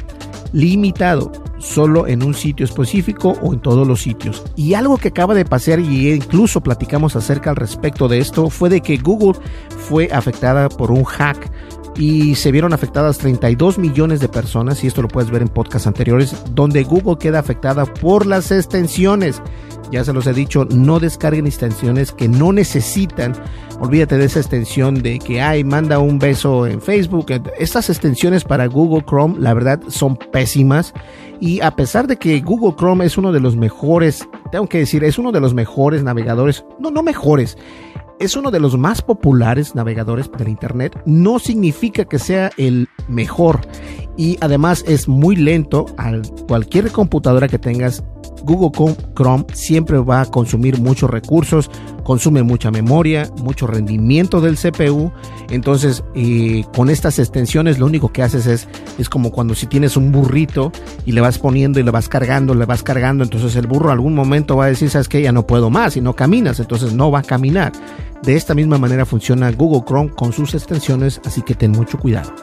[0.51, 4.43] limitado, solo en un sitio específico o en todos los sitios.
[4.57, 8.69] Y algo que acaba de pasar y incluso platicamos acerca al respecto de esto fue
[8.69, 9.39] de que Google
[9.87, 11.49] fue afectada por un hack
[11.97, 15.87] y se vieron afectadas 32 millones de personas, y esto lo puedes ver en podcasts
[15.87, 19.41] anteriores, donde Google queda afectada por las extensiones.
[19.91, 23.33] Ya se los he dicho, no descarguen extensiones que no necesitan
[23.83, 27.25] olvídate de esa extensión de que, ay, manda un beso en Facebook.
[27.59, 30.93] Estas extensiones para Google Chrome, la verdad, son pésimas.
[31.39, 35.03] Y a pesar de que Google Chrome es uno de los mejores, tengo que decir,
[35.03, 37.57] es uno de los mejores navegadores, no, no mejores,
[38.19, 43.61] es uno de los más populares navegadores del Internet, no significa que sea el mejor.
[44.17, 45.85] Y además es muy lento.
[45.97, 46.13] A
[46.47, 48.03] cualquier computadora que tengas,
[48.43, 51.71] Google Chrome siempre va a consumir muchos recursos,
[52.03, 55.11] consume mucha memoria, mucho rendimiento del CPU.
[55.49, 56.03] Entonces,
[56.75, 60.71] con estas extensiones, lo único que haces es, es como cuando si tienes un burrito
[61.05, 63.23] y le vas poniendo y le vas cargando, le vas cargando.
[63.23, 66.01] Entonces, el burro algún momento va a decir, sabes que ya no puedo más y
[66.01, 66.59] no caminas.
[66.59, 67.71] Entonces, no va a caminar.
[68.21, 72.33] De esta misma manera funciona Google Chrome con sus extensiones, así que ten mucho cuidado.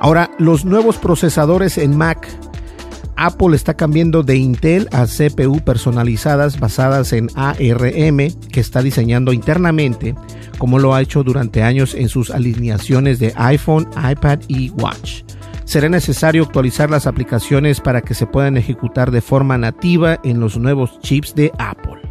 [0.00, 2.28] Ahora, los nuevos procesadores en Mac.
[3.18, 10.14] Apple está cambiando de Intel a CPU personalizadas basadas en ARM que está diseñando internamente,
[10.56, 15.22] como lo ha hecho durante años en sus alineaciones de iPhone, iPad y Watch.
[15.64, 20.56] Será necesario actualizar las aplicaciones para que se puedan ejecutar de forma nativa en los
[20.56, 22.07] nuevos chips de Apple.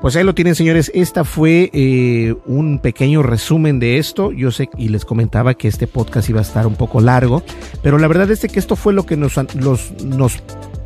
[0.00, 0.92] Pues ahí lo tienen, señores.
[0.94, 4.30] Esta fue eh, un pequeño resumen de esto.
[4.30, 7.42] Yo sé y les comentaba que este podcast iba a estar un poco largo,
[7.82, 9.92] pero la verdad es que esto fue lo que nos, nos,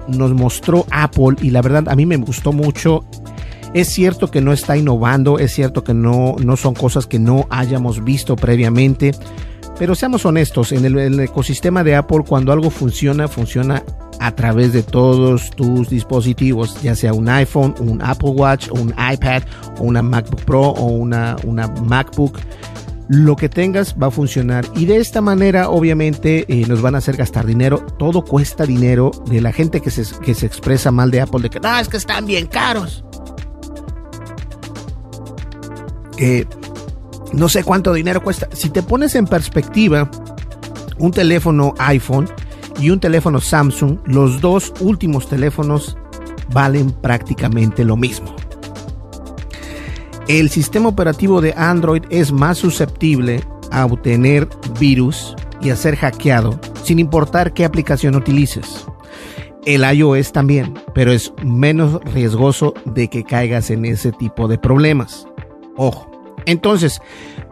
[0.09, 3.05] nos mostró Apple y la verdad a mí me gustó mucho.
[3.75, 7.47] Es cierto que no está innovando, es cierto que no, no son cosas que no
[7.51, 9.13] hayamos visto previamente,
[9.79, 13.83] pero seamos honestos, en el, ecosistema de Apple cuando algo funciona, funciona
[14.21, 19.43] a través de todos tus dispositivos, ya sea un iPhone, un Apple Watch, un iPad,
[19.79, 22.39] o una MacBook Pro o una, una MacBook.
[23.09, 26.99] Lo que tengas va a funcionar y de esta manera obviamente eh, nos van a
[26.99, 27.85] hacer gastar dinero.
[27.99, 31.51] Todo cuesta dinero de la gente que se, que se expresa mal de Apple de
[31.51, 33.05] que no, es que están bien caros.
[36.17, 36.47] Que
[37.33, 38.49] no sé cuánto dinero cuesta.
[38.53, 40.11] Si te pones en perspectiva
[40.99, 42.29] un teléfono iPhone
[42.81, 45.97] y un teléfono Samsung, los dos últimos teléfonos
[46.53, 48.35] valen prácticamente lo mismo.
[50.29, 56.59] El sistema operativo de Android es más susceptible a obtener virus y a ser hackeado
[56.85, 58.87] sin importar qué aplicación utilices.
[59.65, 65.27] El iOS también, pero es menos riesgoso de que caigas en ese tipo de problemas.
[65.77, 66.12] Ojo.
[66.47, 67.01] Entonces,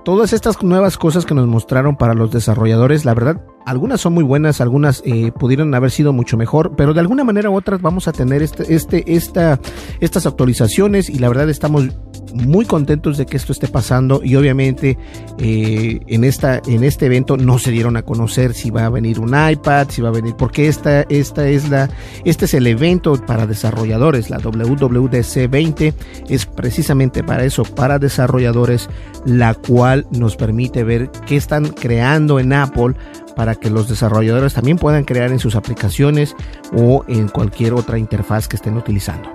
[0.04, 4.24] todas estas nuevas cosas que nos mostraron para los desarrolladores, la verdad, algunas son muy
[4.24, 8.08] buenas, algunas eh, pudieron haber sido mucho mejor, pero de alguna manera u otras vamos
[8.08, 9.60] a tener este, este, esta,
[10.00, 11.88] estas actualizaciones y la verdad estamos
[12.34, 14.98] muy contentos de que esto esté pasando y obviamente
[15.38, 19.20] eh, en, esta, en este evento no se dieron a conocer si va a venir
[19.20, 21.88] un iPad, si va a venir, porque esta, esta es la,
[22.24, 25.94] este es el evento para desarrolladores, la WWDC 20
[26.28, 28.88] es precisamente para eso, para desarrolladores,
[29.24, 32.94] la cual nos permite ver qué están creando en Apple
[33.36, 36.34] para que los desarrolladores también puedan crear en sus aplicaciones
[36.76, 39.30] o en cualquier otra interfaz que estén utilizando.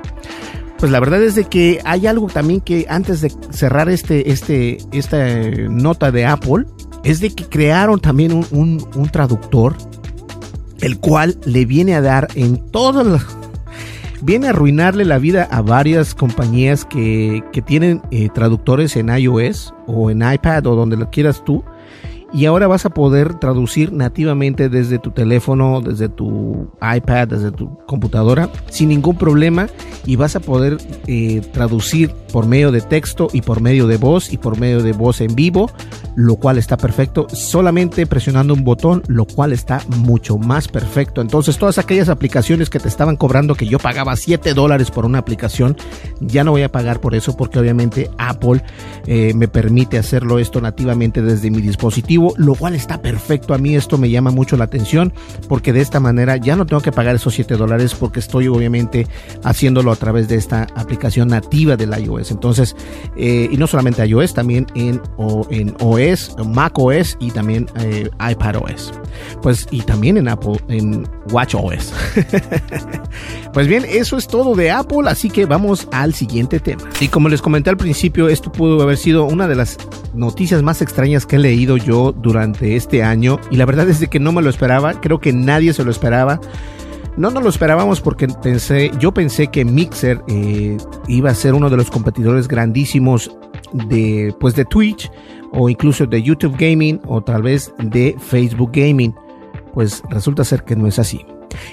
[0.85, 4.77] Pues la verdad es de que hay algo también que antes de cerrar este, este,
[4.91, 5.17] esta
[5.67, 6.67] nota de Apple,
[7.03, 9.75] es de que crearon también un, un, traductor,
[10.81, 13.25] el cual le viene a dar en todas las...
[14.21, 19.73] Viene a arruinarle la vida a varias compañías que, que tienen eh, traductores en iOS
[19.87, 21.63] o en iPad o donde lo quieras tú
[22.35, 27.77] y ahora vas a poder traducir nativamente desde tu teléfono, desde tu iPad, desde tu
[27.85, 29.67] computadora, sin ningún problema
[30.05, 34.33] y vas a poder eh, traducir por medio de texto y por medio de voz
[34.33, 35.71] y por medio de voz en vivo,
[36.17, 41.21] lo cual está perfecto, solamente presionando un botón, lo cual está mucho más perfecto.
[41.21, 45.19] Entonces todas aquellas aplicaciones que te estaban cobrando que yo pagaba 7 dólares por una
[45.19, 45.77] aplicación,
[46.19, 48.61] ya no voy a pagar por eso porque obviamente Apple
[49.07, 53.53] eh, me permite hacerlo esto nativamente desde mi dispositivo lo cual está perfecto.
[53.53, 55.13] A mí esto me llama mucho la atención
[55.47, 59.07] porque de esta manera ya no tengo que pagar esos 7 dólares porque estoy obviamente
[59.43, 62.31] haciéndolo a través de esta aplicación nativa del iOS.
[62.31, 62.75] Entonces,
[63.17, 68.09] eh, y no solamente iOS, también en, o, en OS, Mac OS y también eh,
[68.29, 68.93] iPad OS.
[69.41, 71.93] Pues, y también en Apple, en Watch OS.
[73.53, 76.83] pues bien, eso es todo de Apple, así que vamos al siguiente tema.
[76.99, 79.77] Y como les comenté al principio, esto pudo haber sido una de las
[80.13, 84.19] noticias más extrañas que he leído yo durante este año y la verdad es que
[84.19, 86.39] no me lo esperaba, creo que nadie se lo esperaba.
[87.17, 90.75] No nos lo esperábamos porque pensé, yo pensé que Mixer eh,
[91.07, 93.31] iba a ser uno de los competidores grandísimos
[93.71, 95.09] de, pues de Twitch
[95.53, 99.15] o incluso de YouTube Gaming o tal vez de Facebook Gaming.
[99.73, 101.25] Pues resulta ser que no es así.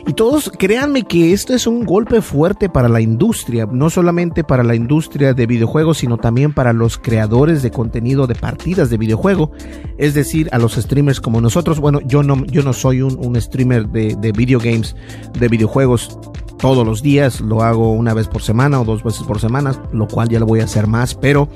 [0.07, 4.63] Y todos, créanme que esto es un golpe fuerte para la industria, no solamente para
[4.63, 9.53] la industria de videojuegos, sino también para los creadores de contenido de partidas de videojuego,
[9.99, 11.81] es decir, a los streamers como nosotros.
[11.81, 14.95] Bueno, yo no, yo no soy un, streamer de, de video games,
[15.39, 16.19] de videojuegos
[16.59, 20.07] todos los días, lo hago una vez por semana o dos veces por semana, lo
[20.07, 21.49] cual ya lo voy a hacer más, pero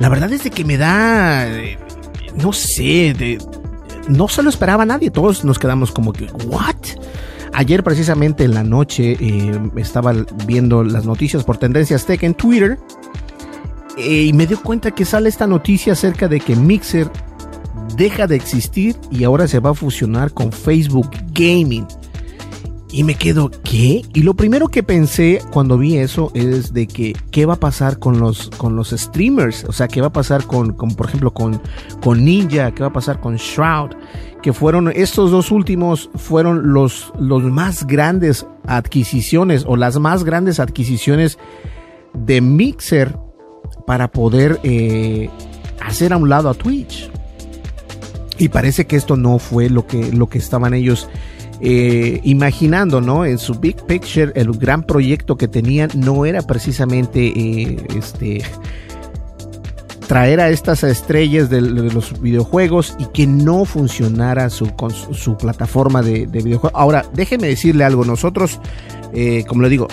[0.00, 1.78] la verdad es de que me da, eh,
[2.36, 3.38] no sé, de,
[4.08, 6.74] no se lo esperaba nadie, todos nos quedamos como que, ¿what?
[7.54, 10.14] Ayer precisamente en la noche eh, estaba
[10.46, 12.78] viendo las noticias por Tendencias Tech en Twitter
[13.98, 17.10] eh, y me dio cuenta que sale esta noticia acerca de que Mixer
[17.96, 21.86] deja de existir y ahora se va a fusionar con Facebook Gaming.
[22.94, 24.02] Y me quedo, ¿qué?
[24.12, 27.98] Y lo primero que pensé cuando vi eso es de que, ¿qué va a pasar
[27.98, 29.64] con los, con los streamers?
[29.64, 31.62] O sea, ¿qué va a pasar con, con por ejemplo, con,
[32.02, 32.74] con Ninja?
[32.74, 33.92] ¿Qué va a pasar con Shroud?
[34.42, 40.60] Que fueron, estos dos últimos fueron los, los más grandes adquisiciones o las más grandes
[40.60, 41.38] adquisiciones
[42.12, 43.16] de Mixer
[43.86, 45.30] para poder eh,
[45.80, 47.10] hacer a un lado a Twitch.
[48.36, 51.08] Y parece que esto no fue lo que, lo que estaban ellos
[51.64, 53.24] eh, imaginando, ¿no?
[53.24, 58.42] En su big picture, el gran proyecto que tenían no era precisamente eh, este
[60.08, 64.72] traer a estas estrellas de, los videojuegos y que no funcionara su,
[65.12, 66.78] su plataforma de, de, videojuegos.
[66.78, 68.58] Ahora, déjenme decirle algo, nosotros,
[69.14, 69.86] eh, como le digo,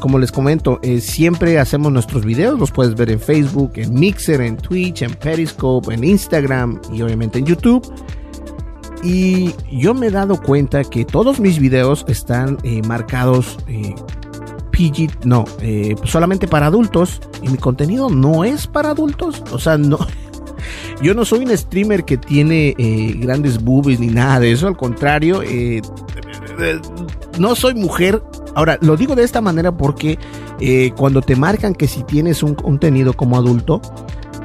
[0.00, 4.56] como les comento, siempre hacemos nuestros videos, los puedes ver en Facebook, en Mixer, en
[4.56, 7.88] Twitch, en Periscope, en Instagram y obviamente en YouTube.
[9.02, 13.94] Y yo me he dado cuenta que todos mis videos están eh, marcados eh,
[14.72, 17.20] PG, no, eh, solamente para adultos.
[17.42, 19.42] Y mi contenido no es para adultos.
[19.52, 19.98] O sea, no.
[21.02, 24.66] Yo no soy un streamer que tiene eh, grandes boobies ni nada de eso.
[24.66, 25.42] Al contrario,
[27.38, 28.22] no soy mujer.
[28.54, 30.18] Ahora, lo digo de esta manera porque
[30.96, 33.82] cuando te marcan que si tienes un contenido como adulto,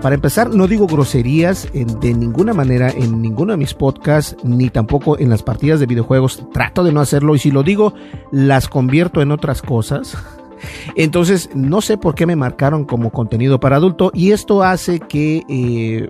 [0.01, 4.69] para empezar, no digo groserías en, de ninguna manera en ninguno de mis podcasts, ni
[4.69, 6.43] tampoco en las partidas de videojuegos.
[6.51, 7.93] Trato de no hacerlo y si lo digo,
[8.31, 10.17] las convierto en otras cosas.
[10.95, 15.43] Entonces, no sé por qué me marcaron como contenido para adulto y esto hace que...
[15.47, 16.09] Eh,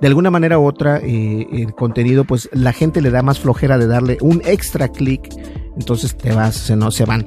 [0.00, 3.76] de alguna manera u otra eh, el contenido pues la gente le da más flojera
[3.76, 5.28] de darle un extra clic
[5.76, 7.26] entonces te vas se no se van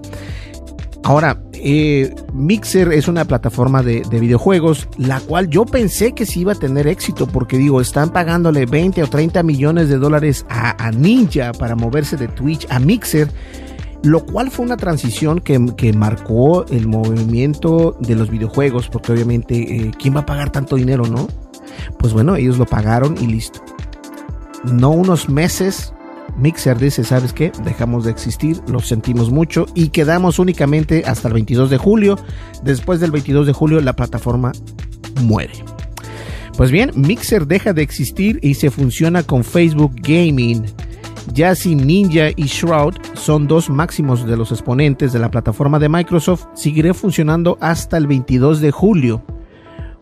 [1.04, 6.41] Ahora, eh, Mixer es una plataforma de, de, videojuegos, la cual yo pensé que sí
[6.41, 10.82] iba a tener éxito, porque digo, están pagándole 20 o 30 millones de dólares a,
[10.82, 13.30] a Ninja para moverse de Twitch a Mixer,
[14.04, 19.56] lo cual fue una transición que, que marcó el movimiento de los videojuegos, porque obviamente,
[19.56, 21.28] eh, ¿quién va a pagar tanto dinero, no?
[21.99, 23.62] Pues bueno, ellos lo pagaron y listo.
[24.64, 25.93] No unos meses,
[26.38, 27.51] Mixer dice, ¿sabes qué?
[27.63, 32.17] Dejamos de existir, lo sentimos mucho y quedamos únicamente hasta el 22 de julio.
[32.63, 34.51] Después del 22 de julio la plataforma
[35.21, 35.53] muere.
[36.57, 40.65] Pues bien, Mixer deja de existir y se funciona con Facebook Gaming.
[41.55, 46.45] Si Ninja y Shroud son dos máximos de los exponentes de la plataforma de Microsoft,
[46.53, 49.23] seguiré funcionando hasta el 22 de julio.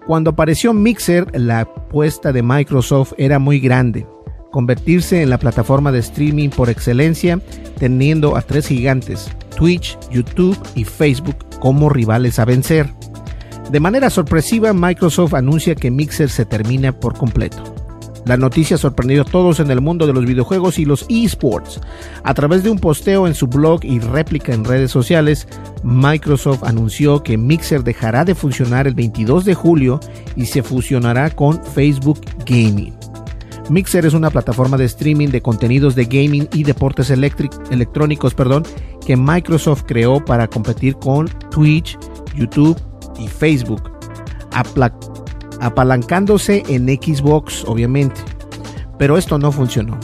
[0.08, 4.08] Cuando apareció Mixer, la apuesta de Microsoft era muy grande
[4.52, 7.40] convertirse en la plataforma de streaming por excelencia,
[7.80, 12.94] teniendo a tres gigantes, Twitch, YouTube y Facebook, como rivales a vencer.
[13.72, 17.64] De manera sorpresiva, Microsoft anuncia que Mixer se termina por completo.
[18.26, 21.80] La noticia sorprendió a todos en el mundo de los videojuegos y los esports.
[22.24, 25.48] A través de un posteo en su blog y réplica en redes sociales,
[25.84, 30.00] Microsoft anunció que Mixer dejará de funcionar el 22 de julio
[30.36, 32.94] y se fusionará con Facebook Gaming.
[33.70, 38.64] Mixer es una plataforma de streaming de contenidos de gaming y deportes electrónicos perdón,
[39.06, 41.98] que Microsoft creó para competir con Twitch,
[42.36, 42.80] YouTube
[43.20, 43.92] y Facebook,
[45.60, 48.22] apalancándose en Xbox obviamente.
[48.98, 49.98] Pero esto no funcionó.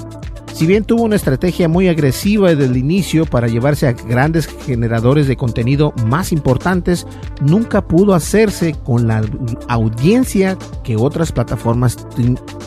[0.57, 5.27] Si bien tuvo una estrategia muy agresiva desde el inicio para llevarse a grandes generadores
[5.27, 7.05] de contenido más importantes,
[7.41, 9.21] nunca pudo hacerse con la
[9.67, 12.07] audiencia que otras plataformas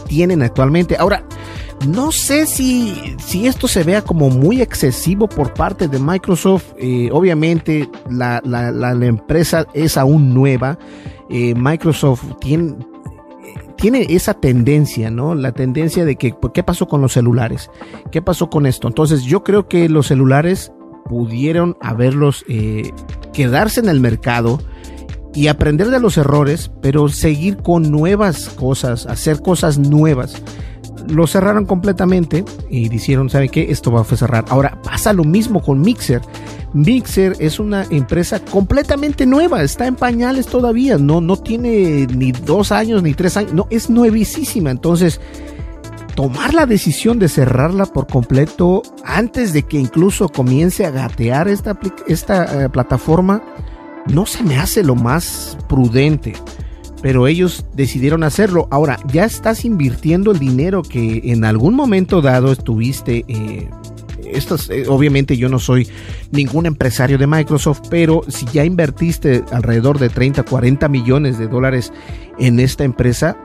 [0.07, 0.99] tienen actualmente.
[1.01, 1.25] Ahora,
[1.89, 6.67] no sé si, si esto se vea como muy excesivo por parte de Microsoft.
[6.79, 10.79] Eh, obviamente la, la, empresa es aún nueva.
[11.29, 12.77] Eh, Microsoft tiene,
[13.81, 15.35] tiene esa tendencia, ¿no?
[15.35, 17.71] La tendencia de que, ¿qué pasó con los celulares?
[18.13, 18.87] ¿Qué pasó con esto?
[18.89, 20.73] Entonces yo creo que los celulares
[21.07, 22.93] pudieron haberlos, eh,
[23.33, 24.61] quedarse en el mercado
[25.35, 30.43] y aprender de los errores, pero seguir con nuevas cosas, hacer cosas nuevas.
[31.09, 33.71] lo cerraron completamente y dijeron, ¿sabe qué?
[33.71, 34.45] Esto va a cerrar.
[34.51, 36.21] Ahora pasa lo mismo con Mixer.
[36.73, 42.71] Mixer es una empresa completamente nueva, está en pañales todavía, no, no tiene ni dos
[42.71, 44.71] años ni tres años, no, es nuevísima.
[44.71, 45.21] Entonces,
[46.15, 51.79] tomar la decisión de cerrarla por completo antes de que incluso comience a gatear esta,
[52.07, 53.43] esta eh, plataforma,
[54.07, 56.35] no se me hace lo más prudente.
[57.03, 58.69] Pero ellos decidieron hacerlo.
[58.71, 63.71] Ahora, ya estás invirtiendo el dinero que en algún momento dado estuviste eh,
[64.71, 65.89] eh, obviamente yo no soy
[66.31, 71.93] ningún empresario de Microsoft, pero si ya invertiste alrededor de 30, 40 millones de dólares
[72.39, 73.37] en esta empresa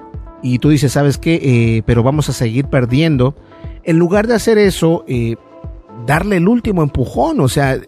[0.42, 1.40] y tú dices, ¿sabes qué?
[1.42, 3.36] Eh, pero vamos a seguir perdiendo.
[3.84, 5.36] En lugar de hacer eso, eh,
[6.06, 7.80] darle el último empujón, o sea,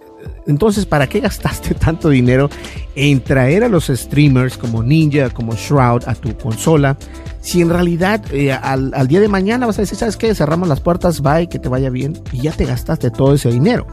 [0.47, 2.49] entonces, ¿para qué gastaste tanto dinero
[2.95, 6.97] en traer a los streamers como Ninja, como Shroud a tu consola?
[7.41, 10.33] Si en realidad eh, al, día de mañana vas a decir, ¿sabes qué?
[10.33, 13.85] Cerramos las puertas, bye, que te vaya bien, y ya te gastaste todo ese dinero.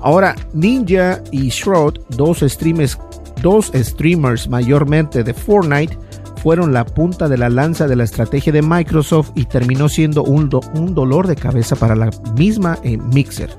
[0.00, 2.98] Ahora, Ninja y Shroud, dos streamers,
[3.42, 5.98] dos streamers mayormente de Fortnite,
[6.42, 10.48] fueron la punta de la lanza de la estrategia de Microsoft y terminó siendo un,
[10.48, 13.50] dolor de cabeza para la misma eh, Mixer.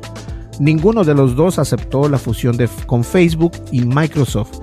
[0.59, 4.59] Ninguno de los dos aceptó la fusión de, con Facebook y Microsoft,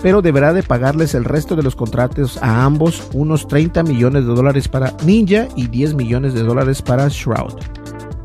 [0.00, 4.34] pero deberá de pagarles el resto de los contratos a ambos, unos 30 millones de
[4.34, 7.54] dólares para Ninja y 10 millones de dólares para Shroud.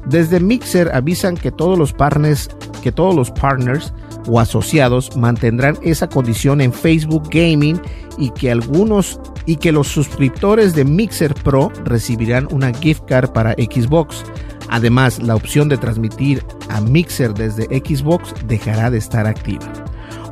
[0.06, 2.50] Desde Mixer avisan que todos los partners,
[2.82, 3.94] que todos los partners
[4.28, 7.82] o asociados mantendrán esa condición en Facebook Gaming
[8.18, 13.54] y que algunos y que los suscriptores de Mixer Pro recibirán una gift card para
[13.54, 14.24] Xbox
[14.70, 19.66] Además, la opción de transmitir a Mixer desde Xbox dejará de estar activa.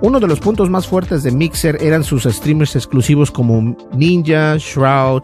[0.01, 5.23] Uno de los puntos más fuertes de Mixer eran sus streamers exclusivos como Ninja, Shroud.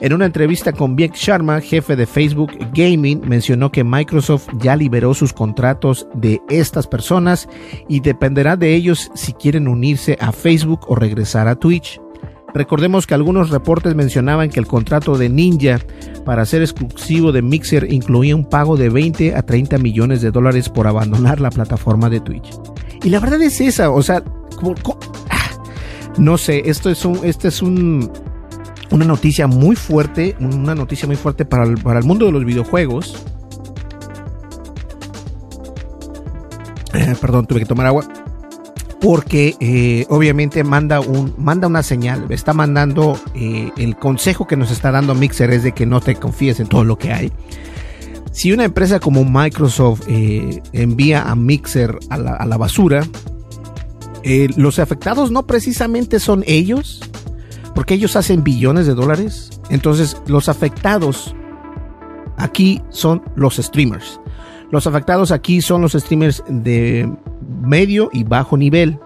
[0.00, 5.14] En una entrevista con Vic Sharma, jefe de Facebook Gaming, mencionó que Microsoft ya liberó
[5.14, 7.48] sus contratos de estas personas
[7.88, 12.00] y dependerá de ellos si quieren unirse a Facebook o regresar a Twitch.
[12.54, 15.80] Recordemos que algunos reportes mencionaban que el contrato de Ninja
[16.24, 20.68] para ser exclusivo de Mixer incluía un pago de 20 a 30 millones de dólares
[20.68, 22.48] por abandonar la plataforma de Twitch.
[23.02, 24.22] Y la verdad es esa, o sea,
[25.30, 25.50] ah,
[26.16, 28.10] no sé, esto es un, este es un,
[28.92, 32.44] una noticia muy fuerte, una noticia muy fuerte para el, para el mundo de los
[32.44, 33.24] videojuegos.
[36.94, 38.06] Eh, perdón, tuve que tomar agua
[39.04, 44.70] porque eh, obviamente manda, un, manda una señal, está mandando eh, el consejo que nos
[44.70, 47.30] está dando Mixer es de que no te confíes en todo lo que hay.
[48.32, 53.06] Si una empresa como Microsoft eh, envía a Mixer a la, basura,
[54.56, 57.02] los afectados no precisamente son ellos,
[57.74, 59.50] porque ellos hacen billones de dólares.
[59.68, 61.36] Entonces los afectados
[62.38, 64.18] aquí son los streamers.
[64.74, 67.08] Los afectados aquí son los streamers de
[67.62, 68.98] medio y bajo nivel.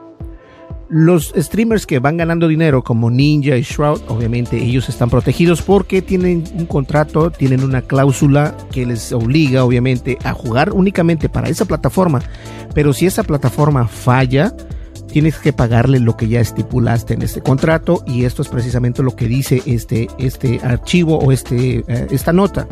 [0.89, 6.01] Los streamers que van ganando dinero como Ninja y Shroud, obviamente ellos están protegidos porque
[6.01, 11.67] tienen un contrato, tienen una cláusula que les obliga obviamente a jugar únicamente para esa
[11.67, 12.23] plataforma.
[12.73, 14.55] Pero si esa plataforma falla,
[15.13, 19.15] tienes que pagarle lo que ya estipulaste en este contrato y esto es precisamente lo
[19.15, 22.67] que dice este, este archivo o este, eh, esta nota.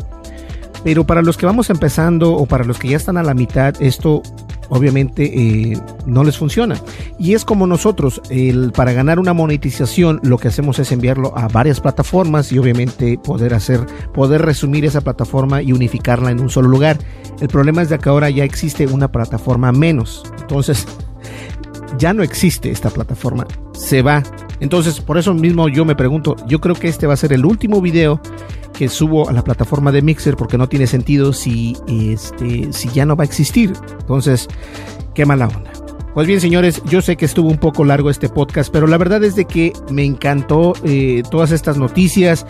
[0.87, 3.75] Pero para los que vamos empezando o para los que ya están a la mitad,
[3.81, 4.21] esto
[4.69, 6.81] obviamente eh, no les funciona.
[7.19, 11.49] Y es como nosotros, el, para ganar una monetización, lo que hacemos es enviarlo a
[11.49, 16.69] varias plataformas y obviamente poder hacer, poder resumir esa plataforma y unificarla en un solo
[16.69, 16.97] lugar.
[17.41, 20.23] El problema es de que ahora ya existe una plataforma menos.
[20.39, 20.87] Entonces,
[21.97, 23.47] ya no existe esta plataforma.
[23.73, 24.23] Se va.
[24.59, 27.45] Entonces, por eso mismo yo me pregunto, yo creo que este va a ser el
[27.45, 28.19] último video
[28.73, 33.05] que subo a la plataforma de Mixer porque no tiene sentido si, este, si ya
[33.05, 33.73] no va a existir.
[33.99, 34.47] Entonces,
[35.13, 35.71] qué mala onda.
[36.13, 39.23] Pues bien, señores, yo sé que estuvo un poco largo este podcast, pero la verdad
[39.23, 42.43] es de que me encantó eh, todas estas noticias,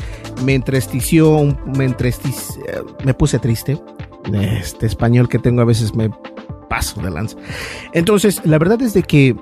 [0.46, 1.94] me entristeció, me
[3.04, 3.78] me puse triste.
[4.34, 6.10] Este español que tengo a veces me
[6.68, 7.38] paso de lanza.
[7.94, 9.36] Entonces, la verdad es de que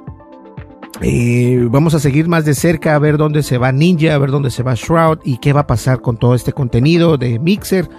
[1.02, 4.32] eh, vamos a seguir más de cerca a ver dónde se va Ninja, a ver
[4.32, 7.90] dónde se va Shroud y qué va a pasar con todo este contenido de Mixer.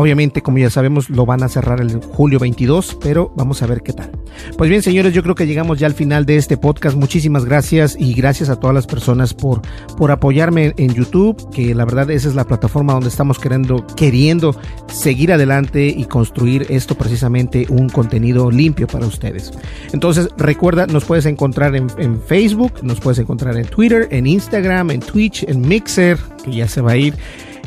[0.00, 3.82] Obviamente, como ya sabemos, lo van a cerrar el julio 22, pero vamos a ver
[3.82, 4.12] qué tal.
[4.56, 6.96] Pues bien, señores, yo creo que llegamos ya al final de este podcast.
[6.96, 9.60] Muchísimas gracias y gracias a todas las personas por,
[9.96, 14.54] por apoyarme en YouTube, que la verdad esa es la plataforma donde estamos queriendo, queriendo
[14.86, 19.50] seguir adelante y construir esto precisamente un contenido limpio para ustedes.
[19.92, 24.92] Entonces, recuerda, nos puedes encontrar en, en Facebook, nos puedes encontrar en Twitter, en Instagram,
[24.92, 27.14] en Twitch, en Mixer, que ya se va a ir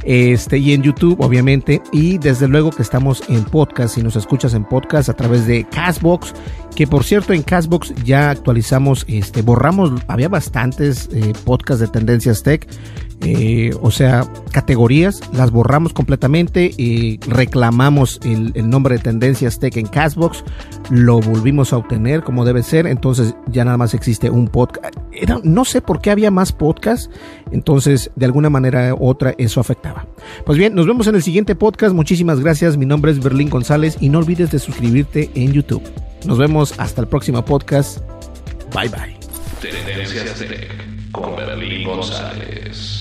[0.03, 1.81] este, y en YouTube, obviamente.
[1.91, 5.65] Y desde luego que estamos en podcast, si nos escuchas en podcast a través de
[5.65, 6.33] Castbox,
[6.75, 12.43] que por cierto en Castbox ya actualizamos, este, borramos, había bastantes eh, podcasts de tendencias
[12.43, 12.67] tech.
[13.23, 19.85] Eh, o sea, categorías, las borramos completamente y reclamamos el, nombre de Tendencias Tech en
[19.85, 20.43] Castbox,
[20.89, 24.95] lo volvimos a obtener como debe ser, entonces ya nada más existe un podcast.
[25.43, 27.09] No sé por qué había más podcasts,
[27.51, 30.07] entonces de alguna manera u otra eso afectaba.
[30.45, 33.97] Pues bien, nos vemos en el siguiente podcast, muchísimas gracias, mi nombre es Berlín González
[33.99, 35.83] y no olvides de suscribirte en YouTube.
[36.25, 37.99] Nos vemos hasta el próximo podcast.
[38.73, 39.17] Bye bye.
[39.61, 43.00] Tendencias Tech con Berlín González.